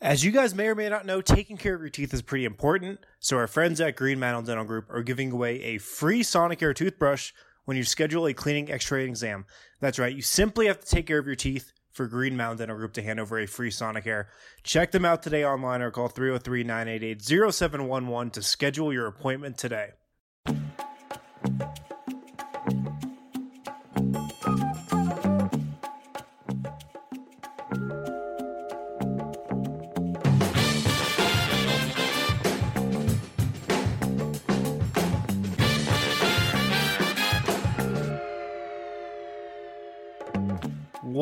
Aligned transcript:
As 0.00 0.22
you 0.22 0.30
guys 0.30 0.54
may 0.54 0.68
or 0.68 0.74
may 0.74 0.90
not 0.90 1.06
know, 1.06 1.22
taking 1.22 1.56
care 1.56 1.74
of 1.74 1.80
your 1.80 1.88
teeth 1.88 2.12
is 2.12 2.20
pretty 2.20 2.44
important. 2.44 3.00
So 3.18 3.38
our 3.38 3.46
friends 3.46 3.80
at 3.80 3.96
Green 3.96 4.20
Mountain 4.20 4.44
Dental 4.44 4.66
Group 4.66 4.90
are 4.90 5.02
giving 5.02 5.32
away 5.32 5.62
a 5.62 5.78
free 5.78 6.22
Sonicare 6.22 6.74
toothbrush 6.74 7.32
when 7.64 7.78
you 7.78 7.84
schedule 7.84 8.26
a 8.26 8.34
cleaning 8.34 8.70
x-ray 8.70 9.06
exam. 9.06 9.46
That's 9.80 9.98
right. 9.98 10.14
You 10.14 10.20
simply 10.20 10.66
have 10.66 10.80
to 10.80 10.86
take 10.86 11.06
care 11.06 11.18
of 11.18 11.26
your 11.26 11.34
teeth 11.34 11.72
for 11.92 12.06
Green 12.06 12.36
Mountain 12.36 12.58
Dental 12.58 12.76
Group 12.76 12.92
to 12.92 13.02
hand 13.02 13.18
over 13.18 13.38
a 13.38 13.46
free 13.46 13.70
Sonicare. 13.70 14.26
Check 14.62 14.92
them 14.92 15.06
out 15.06 15.22
today 15.22 15.46
online 15.46 15.80
or 15.80 15.90
call 15.90 16.10
303-988-0711 16.10 18.32
to 18.32 18.42
schedule 18.42 18.92
your 18.92 19.06
appointment 19.06 19.56
today. 19.56 19.92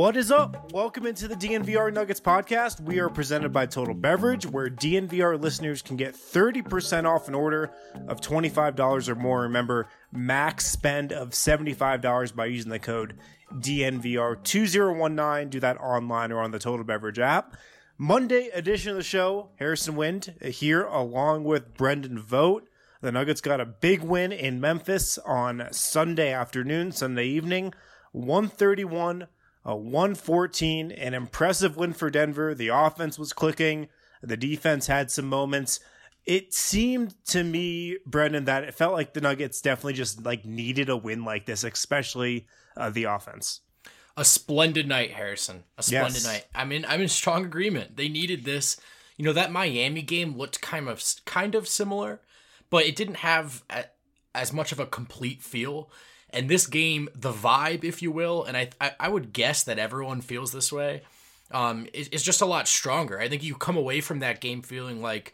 What 0.04 0.18
is 0.18 0.30
up? 0.30 0.70
Welcome 0.70 1.06
into 1.06 1.26
the 1.28 1.34
DNVR 1.34 1.90
Nuggets 1.90 2.20
podcast. 2.20 2.78
We 2.78 2.98
are 3.00 3.08
presented 3.08 3.54
by 3.54 3.64
Total 3.64 3.94
Beverage, 3.94 4.44
where 4.44 4.68
DNVR 4.68 5.40
listeners 5.40 5.80
can 5.80 5.96
get 5.96 6.14
30% 6.14 7.06
off 7.06 7.26
an 7.26 7.34
order 7.34 7.70
of 8.06 8.20
$25 8.20 9.08
or 9.08 9.14
more. 9.14 9.40
Remember, 9.40 9.88
max 10.12 10.66
spend 10.66 11.10
of 11.10 11.30
$75 11.30 12.36
by 12.36 12.44
using 12.44 12.70
the 12.70 12.78
code 12.78 13.16
DNVR2019. 13.50 15.48
Do 15.48 15.60
that 15.60 15.78
online 15.78 16.32
or 16.32 16.42
on 16.42 16.50
the 16.50 16.58
Total 16.58 16.84
Beverage 16.84 17.18
app. 17.18 17.56
Monday 17.96 18.50
edition 18.52 18.90
of 18.90 18.98
the 18.98 19.02
show, 19.02 19.52
Harrison 19.56 19.96
Wind 19.96 20.34
here 20.42 20.82
along 20.82 21.44
with 21.44 21.72
Brendan 21.78 22.18
Vogt. 22.18 22.68
The 23.00 23.10
Nuggets 23.10 23.40
got 23.40 23.58
a 23.58 23.64
big 23.64 24.02
win 24.02 24.32
in 24.32 24.60
Memphis 24.60 25.16
on 25.16 25.66
Sunday 25.70 26.30
afternoon, 26.30 26.92
Sunday 26.92 27.24
evening, 27.24 27.72
131 28.12 29.28
a 29.64 29.74
114, 29.76 30.92
an 30.92 31.14
impressive 31.14 31.76
win 31.76 31.92
for 31.92 32.10
Denver. 32.10 32.54
The 32.54 32.68
offense 32.68 33.18
was 33.18 33.32
clicking, 33.32 33.88
the 34.22 34.36
defense 34.36 34.86
had 34.86 35.10
some 35.10 35.26
moments. 35.26 35.80
It 36.26 36.54
seemed 36.54 37.14
to 37.26 37.44
me, 37.44 37.98
Brendan, 38.06 38.46
that 38.46 38.64
it 38.64 38.74
felt 38.74 38.94
like 38.94 39.12
the 39.12 39.20
Nuggets 39.20 39.60
definitely 39.60 39.92
just 39.94 40.24
like 40.24 40.44
needed 40.46 40.88
a 40.88 40.96
win 40.96 41.24
like 41.24 41.44
this, 41.44 41.64
especially 41.64 42.46
uh, 42.76 42.88
the 42.88 43.04
offense. 43.04 43.60
A 44.16 44.24
splendid 44.24 44.88
night, 44.88 45.10
Harrison. 45.10 45.64
A 45.76 45.82
splendid 45.82 46.22
Yes. 46.22 46.24
night. 46.26 46.46
I'm 46.54 46.72
in. 46.72 46.84
I'm 46.86 47.02
in 47.02 47.08
strong 47.08 47.44
agreement. 47.44 47.96
They 47.96 48.08
needed 48.08 48.44
this. 48.44 48.80
You 49.16 49.24
know 49.24 49.32
that 49.34 49.52
Miami 49.52 50.02
game 50.02 50.36
looked 50.38 50.60
kind 50.62 50.88
of 50.88 51.02
kind 51.26 51.54
of 51.54 51.68
similar, 51.68 52.20
but 52.70 52.86
it 52.86 52.96
didn't 52.96 53.16
have 53.16 53.62
a, 53.68 53.84
as 54.34 54.52
much 54.52 54.72
of 54.72 54.80
a 54.80 54.86
complete 54.86 55.42
feel. 55.42 55.90
And 56.34 56.48
this 56.50 56.66
game, 56.66 57.08
the 57.14 57.32
vibe, 57.32 57.84
if 57.84 58.02
you 58.02 58.10
will, 58.10 58.44
and 58.44 58.56
I 58.56 58.70
I, 58.80 58.92
I 59.00 59.08
would 59.08 59.32
guess 59.32 59.62
that 59.64 59.78
everyone 59.78 60.20
feels 60.20 60.52
this 60.52 60.70
way, 60.72 61.02
um, 61.52 61.86
is, 61.94 62.08
is 62.08 62.22
just 62.22 62.40
a 62.42 62.46
lot 62.46 62.68
stronger. 62.68 63.18
I 63.20 63.28
think 63.28 63.42
you 63.42 63.54
come 63.54 63.76
away 63.76 64.00
from 64.00 64.18
that 64.18 64.40
game 64.40 64.60
feeling 64.60 65.00
like 65.00 65.32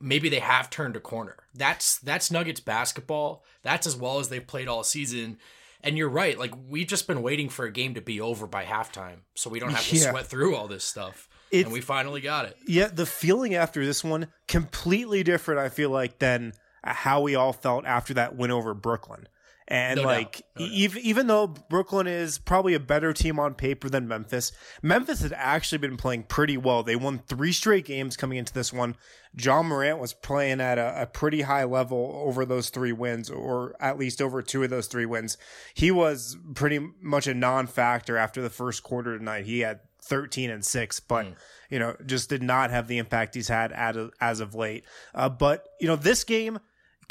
maybe 0.00 0.28
they 0.30 0.40
have 0.40 0.70
turned 0.70 0.96
a 0.96 1.00
corner. 1.00 1.36
That's 1.54 1.98
that's 1.98 2.30
Nuggets 2.30 2.60
basketball. 2.60 3.44
That's 3.62 3.86
as 3.86 3.96
well 3.96 4.18
as 4.18 4.28
they've 4.30 4.46
played 4.46 4.66
all 4.68 4.82
season. 4.82 5.38
And 5.82 5.96
you're 5.96 6.08
right. 6.10 6.38
Like 6.38 6.52
we've 6.68 6.86
just 6.86 7.06
been 7.06 7.22
waiting 7.22 7.48
for 7.48 7.64
a 7.64 7.70
game 7.72 7.94
to 7.94 8.00
be 8.00 8.20
over 8.20 8.46
by 8.46 8.64
halftime, 8.64 9.18
so 9.34 9.50
we 9.50 9.60
don't 9.60 9.70
have 9.70 9.86
to 9.86 9.96
Yeah. 9.96 10.10
sweat 10.10 10.26
through 10.26 10.56
all 10.56 10.68
this 10.68 10.84
stuff. 10.84 11.28
It's- 11.50 11.64
and 11.64 11.72
we 11.72 11.80
finally 11.80 12.20
got 12.20 12.44
it. 12.46 12.56
Yeah, 12.66 12.86
the 12.88 13.06
feeling 13.06 13.54
after 13.54 13.84
this 13.84 14.04
one 14.04 14.28
completely 14.46 15.22
different. 15.22 15.60
I 15.60 15.68
feel 15.68 15.90
like 15.90 16.18
than 16.18 16.52
how 16.84 17.20
we 17.22 17.34
all 17.34 17.52
felt 17.52 17.84
after 17.84 18.14
that 18.14 18.36
win 18.36 18.50
over 18.50 18.72
Brooklyn. 18.72 19.26
And 19.70 19.98
No 19.98 20.02
like, 20.02 20.42
even 20.58 21.00
even 21.02 21.26
though 21.28 21.46
Brooklyn 21.46 22.08
is 22.08 22.38
probably 22.38 22.74
a 22.74 22.80
better 22.80 23.12
team 23.12 23.38
on 23.38 23.54
paper 23.54 23.88
than 23.88 24.08
Memphis, 24.08 24.50
Memphis 24.82 25.22
had 25.22 25.32
actually 25.32 25.78
been 25.78 25.96
playing 25.96 26.24
pretty 26.24 26.56
well. 26.56 26.82
They 26.82 26.96
won 26.96 27.20
three 27.20 27.52
straight 27.52 27.84
games 27.84 28.16
coming 28.16 28.36
into 28.36 28.52
this 28.52 28.72
one. 28.72 28.96
Ja 29.38 29.62
Morant 29.62 30.00
was 30.00 30.12
playing 30.12 30.60
at 30.60 30.76
a, 30.76 31.02
a 31.02 31.06
pretty 31.06 31.42
high 31.42 31.62
level 31.62 32.20
over 32.26 32.44
those 32.44 32.68
three 32.70 32.90
wins, 32.90 33.30
or 33.30 33.76
at 33.78 33.96
least 33.96 34.20
over 34.20 34.42
two 34.42 34.64
of 34.64 34.70
those 34.70 34.88
three 34.88 35.06
wins. 35.06 35.38
He 35.72 35.92
was 35.92 36.36
pretty 36.54 36.80
much 37.00 37.28
a 37.28 37.34
non-factor 37.34 38.16
after 38.16 38.42
the 38.42 38.50
first 38.50 38.82
quarter 38.82 39.16
tonight. 39.16 39.46
He 39.46 39.60
had 39.60 39.80
13 40.02 40.48
and 40.50 40.64
6 40.64 41.00
but 41.00 41.26
you 41.68 41.78
know 41.78 41.94
just 42.06 42.30
did 42.30 42.42
not 42.42 42.70
have 42.70 42.88
the 42.88 42.96
impact 42.96 43.34
he's 43.34 43.48
had 43.48 43.70
at, 43.70 43.96
as 44.18 44.40
of 44.40 44.54
late 44.54 44.84
uh, 45.14 45.28
but 45.28 45.68
you 45.78 45.86
know 45.86 45.94
this 45.94 46.24
game 46.24 46.58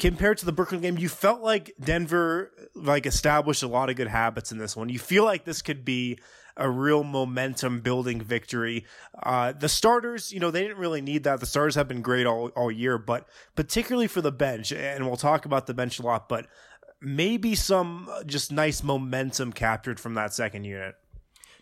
compared 0.00 0.38
to 0.38 0.46
the 0.46 0.52
Brooklyn 0.52 0.80
game 0.80 0.98
you 0.98 1.08
felt 1.08 1.40
like 1.42 1.72
Denver 1.78 2.50
like 2.74 3.06
established 3.06 3.62
a 3.62 3.68
lot 3.68 3.90
of 3.90 3.96
good 3.96 4.08
habits 4.08 4.50
in 4.50 4.58
this 4.58 4.74
one 4.76 4.88
you 4.88 4.98
feel 4.98 5.24
like 5.24 5.44
this 5.44 5.62
could 5.62 5.84
be 5.84 6.18
a 6.56 6.68
real 6.68 7.04
momentum 7.04 7.80
building 7.80 8.20
victory 8.20 8.84
uh, 9.22 9.52
the 9.52 9.68
starters 9.68 10.32
you 10.32 10.40
know 10.40 10.50
they 10.50 10.62
didn't 10.62 10.78
really 10.78 11.00
need 11.00 11.22
that 11.24 11.38
the 11.40 11.46
starters 11.46 11.74
have 11.76 11.86
been 11.86 12.02
great 12.02 12.26
all, 12.26 12.48
all 12.56 12.70
year 12.70 12.98
but 12.98 13.28
particularly 13.54 14.08
for 14.08 14.20
the 14.20 14.32
bench 14.32 14.72
and 14.72 15.06
we'll 15.06 15.16
talk 15.16 15.44
about 15.44 15.66
the 15.66 15.74
bench 15.74 15.98
a 15.98 16.02
lot 16.02 16.28
but 16.28 16.46
maybe 17.00 17.54
some 17.54 18.10
just 18.26 18.50
nice 18.50 18.82
momentum 18.82 19.52
captured 19.52 20.00
from 20.00 20.14
that 20.14 20.34
second 20.34 20.64
unit 20.64 20.96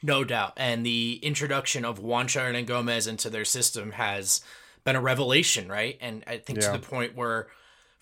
No 0.03 0.23
doubt. 0.25 0.53
And 0.57 0.87
the 0.87 1.19
introduction 1.23 1.85
of 1.85 1.99
Juancho 2.01 2.41
Hernangomez 2.41 3.09
into 3.09 3.29
their 3.31 3.45
system 3.45 3.93
has 3.93 4.41
been 4.85 4.95
a 4.97 5.01
revelation, 5.01 5.69
right? 5.69 5.99
And 6.01 6.23
I 6.27 6.39
think 6.39 6.61
Yeah. 6.61 6.71
to 6.73 6.79
the 6.79 6.87
point 6.87 7.17
where 7.17 7.49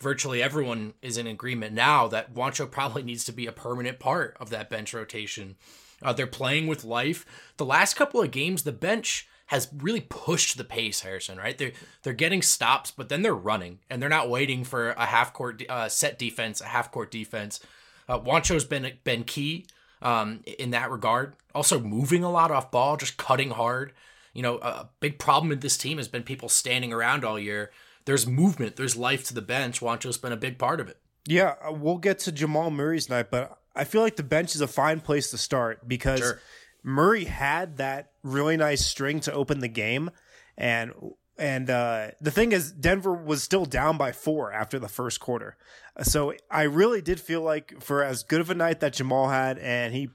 virtually 0.01 0.43
everyone 0.43 0.95
is 1.03 1.17
in 1.17 1.27
agreement 1.27 1.73
now 1.73 2.07
that 2.09 2.35
Juancho 2.35 2.71
probably 2.71 3.03
needs 3.03 3.25
to 3.25 3.33
be 3.33 3.47
a 3.47 3.53
permanent 3.53 3.99
part 3.99 4.37
of 4.39 4.51
that 4.51 4.71
bench 4.71 4.93
rotation. 4.93 5.57
Uh, 6.03 6.13
they're 6.13 6.27
playing 6.27 6.67
with 6.67 6.85
life. 6.85 7.25
The 7.57 7.65
last 7.65 7.95
couple 7.95 8.21
of 8.21 8.31
games, 8.31 8.63
the 8.63 8.73
bench 8.73 9.29
has 9.47 9.69
really 9.77 10.01
pushed 10.01 10.57
the 10.57 10.65
pace, 10.65 11.01
Harrison. 11.01 11.39
Right? 11.39 11.57
They're 11.57 11.73
they're 12.03 12.13
getting 12.13 12.43
stops, 12.43 12.91
but 12.91 13.09
then 13.09 13.23
they're 13.23 13.35
running, 13.35 13.79
and 13.89 14.03
they're 14.03 14.09
not 14.09 14.29
waiting 14.29 14.65
for 14.65 14.91
a 14.91 15.07
half 15.07 15.33
court 15.33 15.63
uh, 15.69 15.89
set 15.89 16.19
defense, 16.19 16.61
a 16.61 16.67
half 16.67 16.91
court 16.91 17.11
defense. 17.11 17.61
Uh, 18.09 18.19
Juancho's 18.19 18.65
been 18.65 18.93
been 19.05 19.25
key 19.25 19.67
um, 20.03 20.41
in 20.59 20.71
that 20.71 20.91
regard. 20.91 21.35
Also 21.55 21.81
moving 21.81 22.23
a 22.23 22.31
lot 22.31 22.51
off 22.51 22.71
ball, 22.71 22.97
just 22.97 23.17
cutting 23.17 23.51
hard. 23.51 23.93
You 24.35 24.43
know, 24.43 24.59
a 24.59 24.91
big 25.01 25.19
problem 25.19 25.49
with 25.49 25.63
this 25.63 25.79
team 25.79 25.97
has 25.97 26.09
been 26.09 26.23
people 26.23 26.51
standing 26.51 26.93
around 26.93 27.25
all 27.25 27.39
year. 27.39 27.71
There's 28.07 28.27
movement, 28.27 28.77
there's 28.77 28.97
life 28.97 29.25
to 29.29 29.35
the 29.35 29.43
bench. 29.43 29.81
Juancho's 29.83 30.17
been 30.17 30.33
a 30.33 30.37
big 30.37 30.59
part 30.59 30.81
of 30.81 30.89
it. 30.89 30.99
Yeah, 31.27 31.55
uh, 31.67 31.73
we'll 31.73 31.99
get 31.99 32.21
to 32.21 32.33
Jamal 32.33 32.71
Murray's 32.71 33.11
night, 33.11 33.31
but 33.31 33.59
I 33.75 33.85
feel 33.85 34.01
like 34.01 34.17
the 34.17 34.23
bench 34.23 34.55
is 34.55 34.61
a 34.61 34.69
fine 34.69 35.01
place 35.01 35.31
to 35.33 35.39
start 35.39 35.87
because 35.87 36.21
Sure. 36.21 36.41
Murray 36.85 37.25
had 37.25 37.79
that 37.79 38.13
really 38.23 38.57
nice 38.57 38.87
string 38.87 39.19
to 39.21 39.33
open 39.33 39.59
the 39.59 39.69
game, 39.69 40.11
and 40.57 40.93
and 41.37 41.69
uh, 41.69 42.13
the 42.21 42.31
thing 42.31 42.53
is, 42.53 42.71
Denver 42.73 43.13
was 43.13 43.43
still 43.43 43.67
down 43.67 43.99
by 43.99 44.13
four 44.13 44.53
after 44.53 44.79
the 44.79 44.89
first 44.89 45.19
quarter, 45.19 45.57
so 46.03 46.33
I 46.49 46.63
really 46.63 47.03
did 47.03 47.19
feel 47.19 47.43
like 47.43 47.83
for 47.83 48.05
as 48.05 48.23
good 48.23 48.41
of 48.41 48.51
a 48.51 48.55
night 48.55 48.81
that 48.81 48.93
Jamal 48.93 49.29
had, 49.29 49.59
and 49.59 49.93
he 49.93 50.11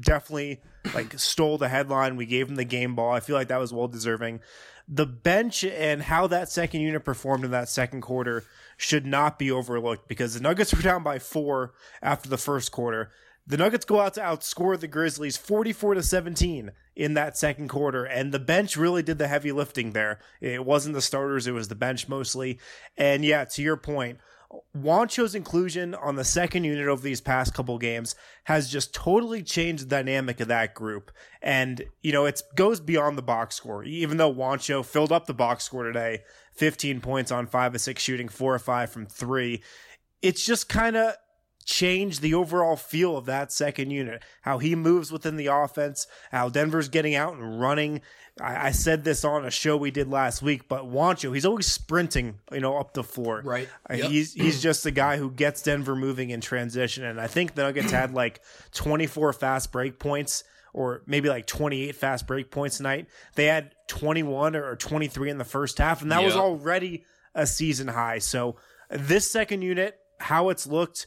definitely 0.00 0.60
like 0.94 1.16
stole 1.18 1.58
the 1.58 1.68
headline. 1.68 2.16
We 2.16 2.26
gave 2.26 2.48
him 2.48 2.56
the 2.56 2.64
game 2.64 2.96
ball. 2.96 3.12
I 3.12 3.20
feel 3.20 3.36
like 3.36 3.48
that 3.48 3.60
was 3.60 3.72
well 3.72 3.88
deserving. 3.88 4.40
The 4.88 5.06
bench 5.06 5.64
and 5.64 6.02
how 6.02 6.26
that 6.28 6.48
second 6.48 6.80
unit 6.80 7.04
performed 7.04 7.44
in 7.44 7.50
that 7.50 7.68
second 7.68 8.02
quarter 8.02 8.44
should 8.76 9.06
not 9.06 9.38
be 9.38 9.50
overlooked 9.50 10.08
because 10.08 10.34
the 10.34 10.40
Nuggets 10.40 10.74
were 10.74 10.82
down 10.82 11.02
by 11.02 11.18
four 11.18 11.72
after 12.02 12.28
the 12.28 12.38
first 12.38 12.72
quarter. 12.72 13.10
The 13.48 13.56
Nuggets 13.56 13.84
go 13.84 14.00
out 14.00 14.14
to 14.14 14.20
outscore 14.20 14.78
the 14.78 14.88
Grizzlies 14.88 15.36
44 15.36 15.94
to 15.94 16.02
17 16.02 16.72
in 16.96 17.14
that 17.14 17.38
second 17.38 17.68
quarter, 17.68 18.04
and 18.04 18.32
the 18.32 18.40
bench 18.40 18.76
really 18.76 19.04
did 19.04 19.18
the 19.18 19.28
heavy 19.28 19.52
lifting 19.52 19.92
there. 19.92 20.18
It 20.40 20.64
wasn't 20.64 20.96
the 20.96 21.02
starters, 21.02 21.46
it 21.46 21.52
was 21.52 21.68
the 21.68 21.76
bench 21.76 22.08
mostly. 22.08 22.58
And 22.96 23.24
yeah, 23.24 23.44
to 23.44 23.62
your 23.62 23.76
point, 23.76 24.18
Juancho's 24.76 25.34
inclusion 25.34 25.94
on 25.94 26.16
the 26.16 26.24
second 26.24 26.64
unit 26.64 26.88
over 26.88 27.02
these 27.02 27.20
past 27.20 27.54
couple 27.54 27.78
games 27.78 28.14
has 28.44 28.70
just 28.70 28.94
totally 28.94 29.42
changed 29.42 29.84
the 29.84 29.88
dynamic 29.88 30.40
of 30.40 30.48
that 30.48 30.74
group. 30.74 31.10
And, 31.42 31.82
you 32.02 32.12
know, 32.12 32.26
it 32.26 32.42
goes 32.54 32.80
beyond 32.80 33.18
the 33.18 33.22
box 33.22 33.56
score. 33.56 33.84
Even 33.84 34.16
though 34.16 34.32
Juancho 34.32 34.84
filled 34.84 35.12
up 35.12 35.26
the 35.26 35.34
box 35.34 35.64
score 35.64 35.84
today, 35.84 36.22
15 36.54 37.00
points 37.00 37.30
on 37.30 37.46
5 37.46 37.74
of 37.74 37.80
6 37.80 38.02
shooting, 38.02 38.28
4 38.28 38.54
or 38.54 38.58
5 38.58 38.90
from 38.90 39.06
3, 39.06 39.62
it's 40.22 40.44
just 40.44 40.68
kind 40.68 40.96
of 40.96 41.14
changed 41.66 42.22
the 42.22 42.32
overall 42.32 42.76
feel 42.76 43.16
of 43.16 43.26
that 43.26 43.52
second 43.52 43.90
unit. 43.90 44.22
How 44.42 44.58
he 44.58 44.74
moves 44.74 45.12
within 45.12 45.36
the 45.36 45.48
offense, 45.48 46.06
how 46.30 46.48
Denver's 46.48 46.88
getting 46.88 47.14
out 47.14 47.34
and 47.34 47.60
running. 47.60 48.00
I, 48.40 48.68
I, 48.68 48.70
said 48.70 49.02
this 49.02 49.24
on 49.24 49.44
a 49.44 49.50
show 49.50 49.76
we 49.76 49.90
did 49.90 50.08
last 50.08 50.42
week, 50.42 50.68
but 50.68 50.84
Juancho, 50.84 51.34
he's 51.34 51.44
always 51.44 51.66
sprinting, 51.66 52.38
you 52.52 52.60
know, 52.60 52.78
up 52.78 52.94
the 52.94 53.02
floor. 53.02 53.42
Right. 53.44 53.68
Uh, 53.90 53.94
yep. 53.94 54.10
He's 54.10 54.32
he's 54.32 54.62
just 54.62 54.84
the 54.84 54.90
guy 54.90 55.16
who 55.16 55.30
gets 55.30 55.62
Denver 55.62 55.96
moving 55.96 56.30
in 56.30 56.40
transition. 56.40 57.04
And 57.04 57.20
I 57.20 57.26
think 57.26 57.54
the 57.54 57.62
Nuggets 57.62 57.90
had 57.90 58.14
like 58.14 58.40
24 58.72 59.32
fast 59.32 59.72
break 59.72 59.98
points 59.98 60.44
or 60.72 61.02
maybe 61.06 61.28
like 61.28 61.46
28 61.46 61.96
fast 61.96 62.26
break 62.26 62.50
points 62.50 62.76
tonight. 62.76 63.08
They 63.34 63.46
had 63.46 63.74
21 63.88 64.54
or 64.54 64.76
23 64.76 65.30
in 65.30 65.38
the 65.38 65.44
first 65.44 65.78
half, 65.78 66.02
and 66.02 66.12
that 66.12 66.20
yep. 66.20 66.26
was 66.26 66.36
already 66.36 67.04
a 67.34 67.46
season 67.46 67.88
high. 67.88 68.18
So 68.18 68.56
this 68.90 69.28
second 69.30 69.62
unit, 69.62 69.98
how 70.20 70.50
it's 70.50 70.66
looked 70.66 71.06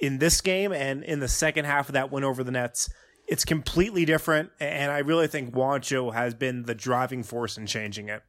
in 0.00 0.18
this 0.18 0.40
game 0.40 0.72
and 0.72 1.04
in 1.04 1.20
the 1.20 1.28
second 1.28 1.66
half 1.66 1.88
of 1.88 1.92
that 1.92 2.10
win 2.10 2.24
over 2.24 2.42
the 2.42 2.50
Nets, 2.50 2.90
it's 3.26 3.44
completely 3.44 4.04
different. 4.04 4.50
And 4.58 4.90
I 4.90 4.98
really 4.98 5.28
think 5.28 5.54
Juancho 5.54 6.12
has 6.12 6.34
been 6.34 6.64
the 6.64 6.74
driving 6.74 7.22
force 7.22 7.56
in 7.56 7.66
changing 7.66 8.08
it. 8.08 8.22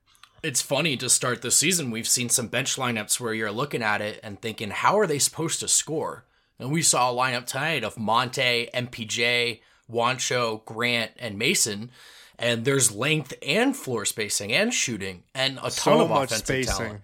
It's 0.43 0.61
funny 0.61 0.97
to 0.97 1.09
start 1.09 1.41
the 1.41 1.51
season. 1.51 1.91
We've 1.91 2.07
seen 2.07 2.29
some 2.29 2.47
bench 2.47 2.75
lineups 2.75 3.19
where 3.19 3.33
you're 3.33 3.51
looking 3.51 3.83
at 3.83 4.01
it 4.01 4.19
and 4.23 4.41
thinking, 4.41 4.71
how 4.71 4.99
are 4.99 5.07
they 5.07 5.19
supposed 5.19 5.59
to 5.59 5.67
score? 5.67 6.25
And 6.59 6.71
we 6.71 6.81
saw 6.81 7.11
a 7.11 7.15
lineup 7.15 7.45
tonight 7.45 7.83
of 7.83 7.97
Monte, 7.97 8.69
MPJ, 8.73 9.61
Juancho, 9.91 10.63
Grant, 10.65 11.11
and 11.17 11.37
Mason. 11.37 11.91
And 12.37 12.65
there's 12.65 12.91
length 12.91 13.33
and 13.45 13.75
floor 13.75 14.03
spacing 14.05 14.51
and 14.51 14.73
shooting 14.73 15.23
and 15.35 15.57
a 15.59 15.69
ton 15.69 15.71
so 15.71 16.01
of 16.01 16.11
offensive 16.11 16.39
spacing. 16.39 16.75
talent. 16.75 17.01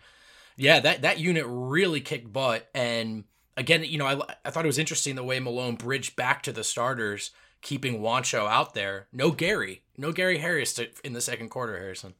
Yeah, 0.55 0.79
that, 0.79 1.03
that 1.03 1.19
unit 1.19 1.45
really 1.47 2.01
kicked 2.01 2.33
butt. 2.33 2.67
And 2.73 3.23
again, 3.57 3.83
you 3.83 3.97
know, 3.97 4.05
I, 4.05 4.19
I 4.45 4.51
thought 4.51 4.63
it 4.63 4.67
was 4.67 4.77
interesting 4.77 5.15
the 5.15 5.23
way 5.23 5.39
Malone 5.39 5.75
bridged 5.75 6.15
back 6.15 6.43
to 6.43 6.53
the 6.53 6.63
starters, 6.63 7.31
keeping 7.61 7.99
Juancho 7.99 8.47
out 8.47 8.73
there. 8.73 9.07
No 9.11 9.31
Gary, 9.31 9.81
no 9.97 10.11
Gary 10.13 10.37
Harris 10.37 10.73
to, 10.73 10.87
in 11.03 11.13
the 11.13 11.21
second 11.21 11.49
quarter, 11.49 11.77
Harrison. 11.77 12.13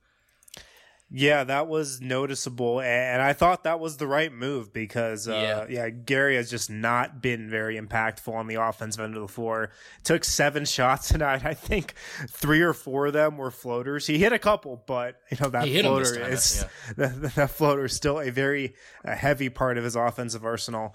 Yeah, 1.10 1.46
that 1.46 1.68
was 1.68 2.02
noticeable, 2.02 2.82
and 2.82 3.22
I 3.22 3.32
thought 3.32 3.64
that 3.64 3.80
was 3.80 3.96
the 3.96 4.08
right 4.08 4.32
move 4.32 4.74
because, 4.74 5.26
uh, 5.26 5.66
yeah. 5.70 5.86
yeah, 5.86 5.90
Gary 5.90 6.36
has 6.36 6.50
just 6.50 6.70
not 6.70 7.22
been 7.22 7.50
very 7.50 7.80
impactful 7.80 8.34
on 8.34 8.48
the 8.48 8.56
offensive 8.56 9.02
end 9.02 9.16
of 9.16 9.22
the 9.22 9.30
floor. 9.30 9.72
Took 10.04 10.26
seven 10.26 10.66
shots 10.66 11.08
tonight. 11.08 11.46
I 11.46 11.54
think 11.54 11.94
three 12.28 12.60
or 12.60 12.74
four 12.74 13.08
of 13.08 13.14
them 13.14 13.38
were 13.38 13.52
floaters. 13.52 14.06
He 14.06 14.18
hit 14.18 14.34
a 14.34 14.40
couple, 14.40 14.84
but 14.86 15.22
you 15.32 15.38
know 15.40 15.50
that 15.50 15.70
floater 15.70 16.30
is 16.30 16.66
yeah. 16.88 16.94
that, 16.98 17.36
that 17.36 17.52
floater 17.52 17.86
is 17.86 17.94
still 17.94 18.20
a 18.20 18.30
very 18.30 18.76
uh, 19.06 19.16
heavy 19.16 19.48
part 19.48 19.78
of 19.78 19.86
his 19.86 19.96
offensive 19.96 20.44
arsenal. 20.44 20.94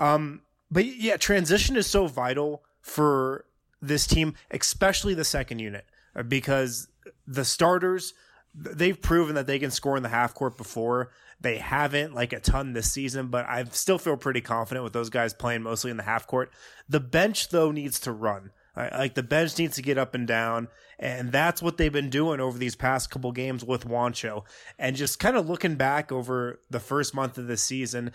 Um, 0.00 0.40
but 0.70 0.86
yeah, 0.86 1.16
transition 1.16 1.76
is 1.76 1.86
so 1.86 2.06
vital 2.06 2.64
for 2.80 3.44
this 3.82 4.06
team, 4.06 4.34
especially 4.50 5.14
the 5.14 5.24
second 5.24 5.58
unit, 5.58 5.84
uh, 6.16 6.22
because 6.22 6.88
the 7.26 7.44
starters 7.44 8.14
they've 8.52 9.00
proven 9.00 9.36
that 9.36 9.46
they 9.46 9.60
can 9.60 9.70
score 9.70 9.96
in 9.96 10.02
the 10.02 10.08
half 10.08 10.34
court 10.34 10.56
before. 10.56 11.10
They 11.40 11.58
haven't 11.58 12.14
like 12.14 12.32
a 12.32 12.40
ton 12.40 12.72
this 12.72 12.90
season, 12.92 13.28
but 13.28 13.46
I 13.46 13.64
still 13.70 13.98
feel 13.98 14.16
pretty 14.16 14.40
confident 14.40 14.84
with 14.84 14.92
those 14.92 15.08
guys 15.08 15.32
playing 15.32 15.62
mostly 15.62 15.90
in 15.90 15.96
the 15.96 16.02
half 16.02 16.26
court. 16.26 16.50
The 16.88 17.00
bench 17.00 17.50
though 17.50 17.70
needs 17.70 18.00
to 18.00 18.12
run. 18.12 18.50
Like 18.76 19.14
the 19.14 19.22
bench 19.22 19.58
needs 19.58 19.76
to 19.76 19.82
get 19.82 19.98
up 19.98 20.14
and 20.14 20.26
down, 20.26 20.68
and 20.98 21.32
that's 21.32 21.60
what 21.60 21.76
they've 21.76 21.92
been 21.92 22.08
doing 22.08 22.40
over 22.40 22.56
these 22.56 22.76
past 22.76 23.10
couple 23.10 23.30
games 23.32 23.64
with 23.64 23.86
Juancho. 23.86 24.44
And 24.78 24.96
just 24.96 25.18
kind 25.18 25.36
of 25.36 25.50
looking 25.50 25.74
back 25.74 26.10
over 26.10 26.60
the 26.70 26.80
first 26.80 27.14
month 27.14 27.36
of 27.36 27.46
the 27.46 27.56
season, 27.58 28.12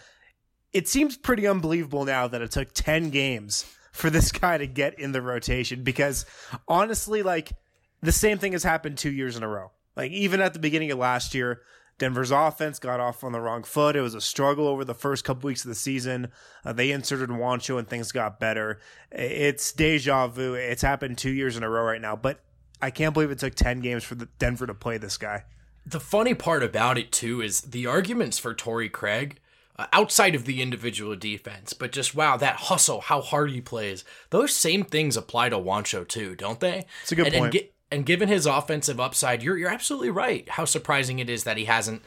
it 0.76 0.90
seems 0.90 1.16
pretty 1.16 1.48
unbelievable 1.48 2.04
now 2.04 2.28
that 2.28 2.42
it 2.42 2.52
took 2.52 2.74
10 2.74 3.10
games 3.10 3.64
for 3.94 4.10
this 4.10 4.30
guy 4.34 4.58
to 4.58 4.68
get 4.68 5.00
in 5.00 5.14
the 5.14 5.22
rotation 5.22 5.84
because 5.84 6.26
honestly, 6.68 7.24
like 7.24 7.54
the 8.02 8.12
same 8.12 8.38
thing 8.38 8.52
has 8.52 8.64
happened 8.64 8.98
two 8.98 9.12
years 9.12 9.38
in 9.38 9.44
a 9.44 9.48
row. 9.48 9.72
Like 9.96 10.12
even 10.12 10.42
at 10.42 10.52
the 10.52 10.60
beginning 10.60 10.92
of 10.92 10.98
last 10.98 11.34
year, 11.34 11.62
Denver's 11.98 12.32
offense 12.32 12.78
got 12.78 13.00
off 13.00 13.24
on 13.24 13.32
the 13.32 13.40
wrong 13.40 13.64
foot. 13.64 13.96
It 13.96 14.02
was 14.02 14.16
a 14.16 14.20
struggle 14.20 14.68
over 14.68 14.84
the 14.84 14.94
first 14.94 15.24
couple 15.24 15.48
weeks 15.48 15.64
of 15.64 15.70
the 15.70 15.76
season. 15.76 16.28
Uh, 16.66 16.74
they 16.74 16.92
inserted 16.92 17.30
Juancho 17.30 17.80
and 17.80 17.88
things 17.88 18.12
got 18.12 18.38
better. 18.38 18.80
It's 19.12 19.72
deja 19.72 20.28
vu. 20.28 20.56
It's 20.56 20.82
happened 20.82 21.18
two 21.18 21.32
years 21.32 21.56
in 21.56 21.64
a 21.64 21.70
row 21.70 21.84
right 21.84 22.02
now, 22.02 22.18
but 22.18 22.42
I 22.82 22.92
can't 22.92 23.14
believe 23.14 23.32
it 23.32 23.40
took 23.40 23.56
10 23.56 23.80
games 23.80 24.04
for 24.04 24.16
Denver 24.16 24.68
to 24.68 24.74
play 24.74 24.98
this 24.98 25.16
guy. 25.16 25.46
The 25.86 26.02
funny 26.02 26.34
part 26.34 26.64
about 26.64 26.98
it, 26.98 27.14
too, 27.14 27.40
is 27.40 27.62
the 27.62 27.88
arguments 27.88 28.40
for 28.40 28.54
Torrey 28.54 28.90
Craig 28.90 29.40
uh, 29.78 29.88
outside 29.92 30.36
of 30.36 30.46
the 30.46 30.62
individual 30.62 31.16
defense, 31.16 31.74
but 31.74 31.92
just 31.92 32.16
wow, 32.16 32.38
that 32.38 32.56
hustle, 32.56 33.02
how 33.02 33.22
hard 33.22 33.52
he 33.52 33.62
plays. 33.62 34.06
Those 34.30 34.56
same 34.56 34.84
things 34.84 35.18
apply 35.18 35.50
to 35.50 35.58
Juancho 35.58 36.08
too, 36.08 36.36
don't 36.36 36.60
they? 36.60 36.86
It's 37.04 37.12
a 37.12 37.16
good 37.16 37.28
and, 37.28 37.36
point. 37.36 37.56
And, 37.56 37.64
and 37.92 38.06
given 38.06 38.30
his 38.30 38.46
offensive 38.46 39.00
upside, 39.00 39.44
you're 39.44 39.58
you're 39.58 39.70
absolutely 39.70 40.12
right. 40.12 40.48
How 40.50 40.66
surprising 40.66 41.20
it 41.20 41.30
is 41.30 41.44
that 41.44 41.58
he 41.58 41.66
hasn't. 41.66 42.04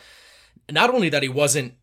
Not 0.70 0.91
only 0.91 1.09
that 1.11 1.23
he 1.23 1.29
wasn't 1.29 1.75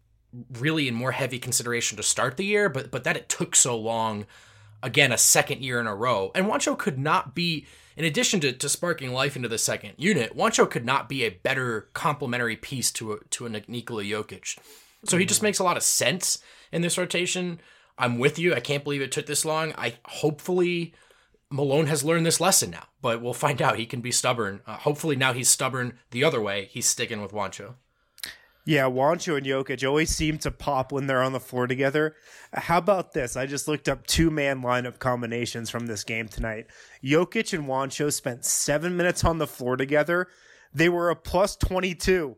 really 0.53 0.87
in 0.87 0.95
more 0.95 1.11
heavy 1.11 1.39
consideration 1.39 1.97
to 1.97 2.03
start 2.03 2.37
the 2.37 2.45
year, 2.45 2.67
but 2.67 2.91
but 2.91 3.03
that 3.03 3.17
it 3.17 3.29
took 3.29 3.55
so 3.55 3.77
long. 3.77 4.25
Again, 4.83 5.11
a 5.11 5.17
second 5.17 5.63
year 5.63 5.79
in 5.79 5.87
a 5.87 5.95
row, 5.95 6.31
and 6.35 6.45
Juancho 6.45 6.77
could 6.77 6.99
not 6.99 7.35
be. 7.35 7.65
In 7.97 8.03
addition 8.03 8.41
to, 8.41 8.51
to 8.51 8.67
sparking 8.67 9.13
life 9.13 9.37
into 9.37 9.47
the 9.47 9.57
second 9.57 9.93
unit, 9.95 10.35
Juancho 10.35 10.69
could 10.69 10.83
not 10.83 11.07
be 11.07 11.23
a 11.23 11.29
better 11.29 11.87
complementary 11.93 12.57
piece 12.57 12.91
to 12.91 13.13
a, 13.13 13.19
to 13.29 13.45
a 13.45 13.49
Nikola 13.49 14.03
Jokic. 14.03 14.57
So 15.07 15.17
he 15.17 15.25
just 15.25 15.43
makes 15.43 15.59
a 15.59 15.63
lot 15.63 15.77
of 15.77 15.83
sense 15.83 16.39
in 16.71 16.81
this 16.81 16.97
rotation. 16.97 17.59
I'm 17.97 18.19
with 18.19 18.37
you. 18.37 18.53
I 18.53 18.59
can't 18.59 18.83
believe 18.83 19.01
it 19.01 19.11
took 19.11 19.25
this 19.25 19.45
long. 19.45 19.73
I 19.77 19.95
hopefully 20.05 20.93
Malone 21.49 21.87
has 21.87 22.03
learned 22.03 22.25
this 22.25 22.41
lesson 22.41 22.71
now, 22.71 22.87
but 23.01 23.21
we'll 23.21 23.33
find 23.33 23.61
out. 23.61 23.77
He 23.77 23.85
can 23.85 24.01
be 24.01 24.11
stubborn. 24.11 24.61
Uh, 24.65 24.77
hopefully 24.77 25.15
now 25.15 25.33
he's 25.33 25.49
stubborn 25.49 25.97
the 26.11 26.23
other 26.23 26.41
way. 26.41 26.69
He's 26.71 26.87
sticking 26.87 27.21
with 27.21 27.31
Juancho. 27.31 27.75
Yeah, 28.67 28.85
Juancho 28.85 29.37
and 29.37 29.45
Jokic 29.45 29.87
always 29.87 30.09
seem 30.09 30.39
to 30.39 30.49
pop 30.49 30.91
when 30.91 31.05
they're 31.05 31.21
on 31.21 31.33
the 31.33 31.39
floor 31.39 31.67
together. 31.67 32.15
How 32.51 32.79
about 32.79 33.13
this? 33.13 33.37
I 33.37 33.45
just 33.45 33.67
looked 33.67 33.87
up 33.87 34.07
two 34.07 34.31
man 34.31 34.61
lineup 34.61 34.97
combinations 34.97 35.69
from 35.69 35.85
this 35.85 36.03
game 36.03 36.27
tonight. 36.27 36.65
Jokic 37.03 37.53
and 37.53 37.67
Juancho 37.67 38.11
spent 38.11 38.43
seven 38.43 38.97
minutes 38.97 39.23
on 39.23 39.37
the 39.37 39.45
floor 39.45 39.77
together. 39.77 40.27
They 40.73 40.89
were 40.89 41.11
a 41.11 41.15
plus 41.15 41.55
22 41.55 42.37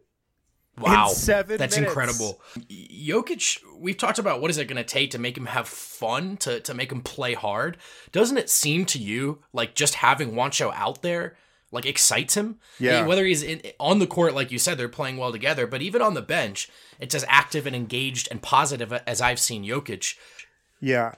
Wow, 0.80 1.08
seven 1.08 1.58
that's 1.58 1.76
minutes. 1.76 1.92
incredible. 1.92 2.42
Jokic, 2.70 3.64
we've 3.78 3.98
talked 3.98 4.20
about 4.20 4.42
what 4.42 4.52
is 4.52 4.58
it 4.58 4.66
going 4.68 4.78
to 4.78 4.84
take 4.84 5.12
to 5.12 5.18
make 5.18 5.36
him 5.36 5.48
have 5.48 5.68
fun, 5.68 6.38
to 6.38 6.60
to 6.62 6.74
make 6.74 6.92
him 6.92 7.02
play 7.02 7.34
hard. 7.34 7.78
Doesn't 8.12 8.38
it 8.38 8.50
seem 8.50 8.86
to 8.88 9.00
you 9.00 9.40
like 9.54 9.74
just 9.74 9.96
having 9.96 10.34
Juancho 10.34 10.72
out 10.76 11.02
there 11.02 11.36
like 11.72 11.86
excites 11.86 12.36
him? 12.36 12.60
Yeah. 12.80 13.06
Whether 13.08 13.26
he's 13.26 13.42
in, 13.42 13.62
on 13.80 14.00
the 14.00 14.08
court, 14.08 14.36
like 14.36 14.52
you 14.52 14.60
said, 14.60 14.78
they're 14.78 14.88
playing 14.88 15.18
well 15.18 15.32
together, 15.32 15.66
but 15.66 15.82
even 15.82 16.02
on 16.02 16.14
the 16.14 16.22
bench, 16.22 16.70
it's 17.00 17.16
as 17.16 17.26
active 17.28 17.66
and 17.66 17.76
engaged 17.76 18.28
and 18.30 18.42
positive 18.42 18.94
as 18.94 19.20
I've 19.20 19.40
seen 19.40 19.64
Jokic. 19.64 20.16
Yeah, 20.80 21.16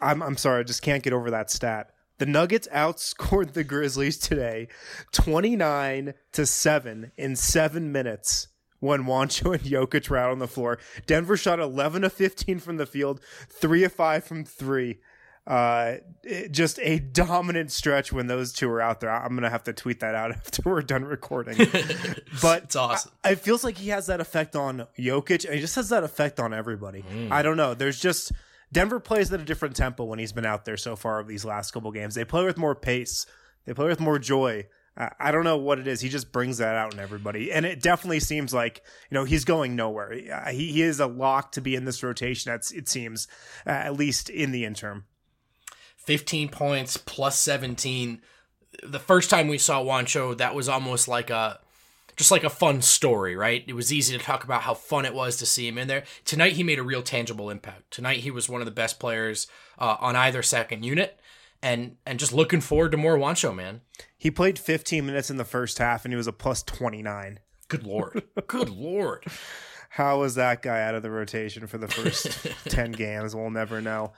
I'm 0.00 0.22
I'm 0.22 0.36
sorry, 0.36 0.60
I 0.60 0.64
just 0.64 0.82
can't 0.82 1.02
get 1.02 1.14
over 1.14 1.30
that 1.30 1.50
stat. 1.50 1.90
The 2.18 2.26
Nuggets 2.26 2.68
outscored 2.74 3.52
the 3.52 3.64
Grizzlies 3.64 4.18
today 4.18 4.68
29 5.12 6.14
to 6.32 6.46
7 6.46 7.12
in 7.16 7.36
7 7.36 7.92
minutes 7.92 8.48
when 8.80 9.04
Juancho 9.04 9.54
and 9.54 9.62
Jokic 9.62 10.08
were 10.08 10.16
out 10.16 10.30
on 10.30 10.38
the 10.38 10.48
floor. 10.48 10.78
Denver 11.06 11.36
shot 11.36 11.60
11 11.60 12.04
of 12.04 12.12
15 12.12 12.58
from 12.58 12.76
the 12.76 12.86
field, 12.86 13.20
3 13.48 13.84
of 13.84 13.92
5 13.92 14.24
from 14.24 14.44
3. 14.44 14.98
Uh, 15.46 15.96
just 16.50 16.78
a 16.80 16.98
dominant 16.98 17.72
stretch 17.72 18.12
when 18.12 18.26
those 18.26 18.52
two 18.52 18.68
are 18.68 18.82
out 18.82 19.00
there. 19.00 19.10
I'm 19.10 19.34
gonna 19.34 19.48
have 19.48 19.64
to 19.64 19.72
tweet 19.72 20.00
that 20.00 20.14
out 20.14 20.30
after 20.36 20.60
we're 20.62 20.82
done 20.82 21.06
recording. 21.06 21.56
but 22.42 22.64
it's 22.64 22.76
awesome. 22.76 23.12
I, 23.24 23.30
it 23.30 23.40
feels 23.40 23.64
like 23.64 23.78
he 23.78 23.88
has 23.88 24.08
that 24.08 24.20
effect 24.20 24.54
on 24.54 24.86
Jokic, 24.98 25.46
and 25.46 25.54
he 25.54 25.60
just 25.60 25.74
has 25.76 25.88
that 25.88 26.04
effect 26.04 26.38
on 26.38 26.52
everybody. 26.52 27.02
Mm. 27.02 27.32
I 27.32 27.40
don't 27.40 27.56
know. 27.56 27.72
There's 27.72 27.98
just 27.98 28.30
Denver 28.72 29.00
plays 29.00 29.32
at 29.32 29.40
a 29.40 29.44
different 29.44 29.74
tempo 29.74 30.04
when 30.04 30.18
he's 30.18 30.32
been 30.32 30.44
out 30.44 30.66
there 30.66 30.76
so 30.76 30.96
far 30.96 31.18
of 31.18 31.26
these 31.26 31.46
last 31.46 31.70
couple 31.70 31.90
games. 31.92 32.14
They 32.14 32.26
play 32.26 32.44
with 32.44 32.58
more 32.58 32.74
pace. 32.74 33.24
They 33.64 33.72
play 33.72 33.86
with 33.86 34.00
more 34.00 34.18
joy. 34.18 34.66
I 34.98 35.30
don't 35.30 35.44
know 35.44 35.56
what 35.56 35.78
it 35.78 35.86
is. 35.86 36.00
He 36.00 36.08
just 36.08 36.32
brings 36.32 36.58
that 36.58 36.74
out 36.74 36.92
in 36.92 36.98
everybody, 36.98 37.52
and 37.52 37.64
it 37.64 37.80
definitely 37.80 38.18
seems 38.18 38.52
like 38.52 38.82
you 39.10 39.14
know 39.14 39.24
he's 39.24 39.44
going 39.44 39.76
nowhere. 39.76 40.12
He 40.12 40.72
he 40.72 40.82
is 40.82 40.98
a 40.98 41.06
lock 41.06 41.52
to 41.52 41.60
be 41.60 41.76
in 41.76 41.84
this 41.84 42.02
rotation. 42.02 42.50
That's 42.50 42.72
it 42.72 42.88
seems, 42.88 43.28
uh, 43.66 43.70
at 43.70 43.94
least 43.96 44.28
in 44.28 44.50
the 44.50 44.64
interim. 44.64 45.04
Fifteen 45.96 46.48
points 46.48 46.96
plus 46.96 47.38
seventeen. 47.38 48.22
The 48.82 48.98
first 48.98 49.30
time 49.30 49.46
we 49.46 49.58
saw 49.58 49.82
Juancho, 49.82 50.36
that 50.36 50.54
was 50.54 50.68
almost 50.68 51.06
like 51.06 51.30
a 51.30 51.60
just 52.16 52.32
like 52.32 52.44
a 52.44 52.50
fun 52.50 52.82
story, 52.82 53.36
right? 53.36 53.62
It 53.68 53.74
was 53.74 53.92
easy 53.92 54.18
to 54.18 54.22
talk 54.22 54.42
about 54.42 54.62
how 54.62 54.74
fun 54.74 55.04
it 55.04 55.14
was 55.14 55.36
to 55.36 55.46
see 55.46 55.68
him 55.68 55.78
in 55.78 55.86
there. 55.86 56.02
Tonight, 56.24 56.54
he 56.54 56.64
made 56.64 56.80
a 56.80 56.82
real 56.82 57.02
tangible 57.02 57.48
impact. 57.48 57.92
Tonight, 57.92 58.18
he 58.18 58.32
was 58.32 58.48
one 58.48 58.60
of 58.60 58.64
the 58.64 58.72
best 58.72 58.98
players 58.98 59.46
uh, 59.78 59.96
on 60.00 60.16
either 60.16 60.42
second 60.42 60.84
unit, 60.84 61.20
and 61.62 61.96
and 62.06 62.18
just 62.18 62.32
looking 62.32 62.60
forward 62.60 62.92
to 62.92 62.96
more 62.96 63.16
Juancho, 63.16 63.54
man. 63.54 63.80
He 64.16 64.30
played 64.30 64.58
15 64.58 65.04
minutes 65.06 65.30
in 65.30 65.36
the 65.36 65.44
first 65.44 65.78
half, 65.78 66.04
and 66.04 66.12
he 66.12 66.16
was 66.16 66.26
a 66.26 66.32
plus 66.32 66.62
29. 66.62 67.40
Good 67.68 67.84
lord, 67.86 68.22
good 68.46 68.70
lord. 68.70 69.24
How 69.90 70.20
was 70.20 70.34
that 70.36 70.62
guy 70.62 70.82
out 70.82 70.94
of 70.94 71.02
the 71.02 71.10
rotation 71.10 71.66
for 71.66 71.78
the 71.78 71.88
first 71.88 72.46
10 72.68 72.92
games? 72.92 73.34
We'll 73.34 73.50
never 73.50 73.80
know. 73.80 74.12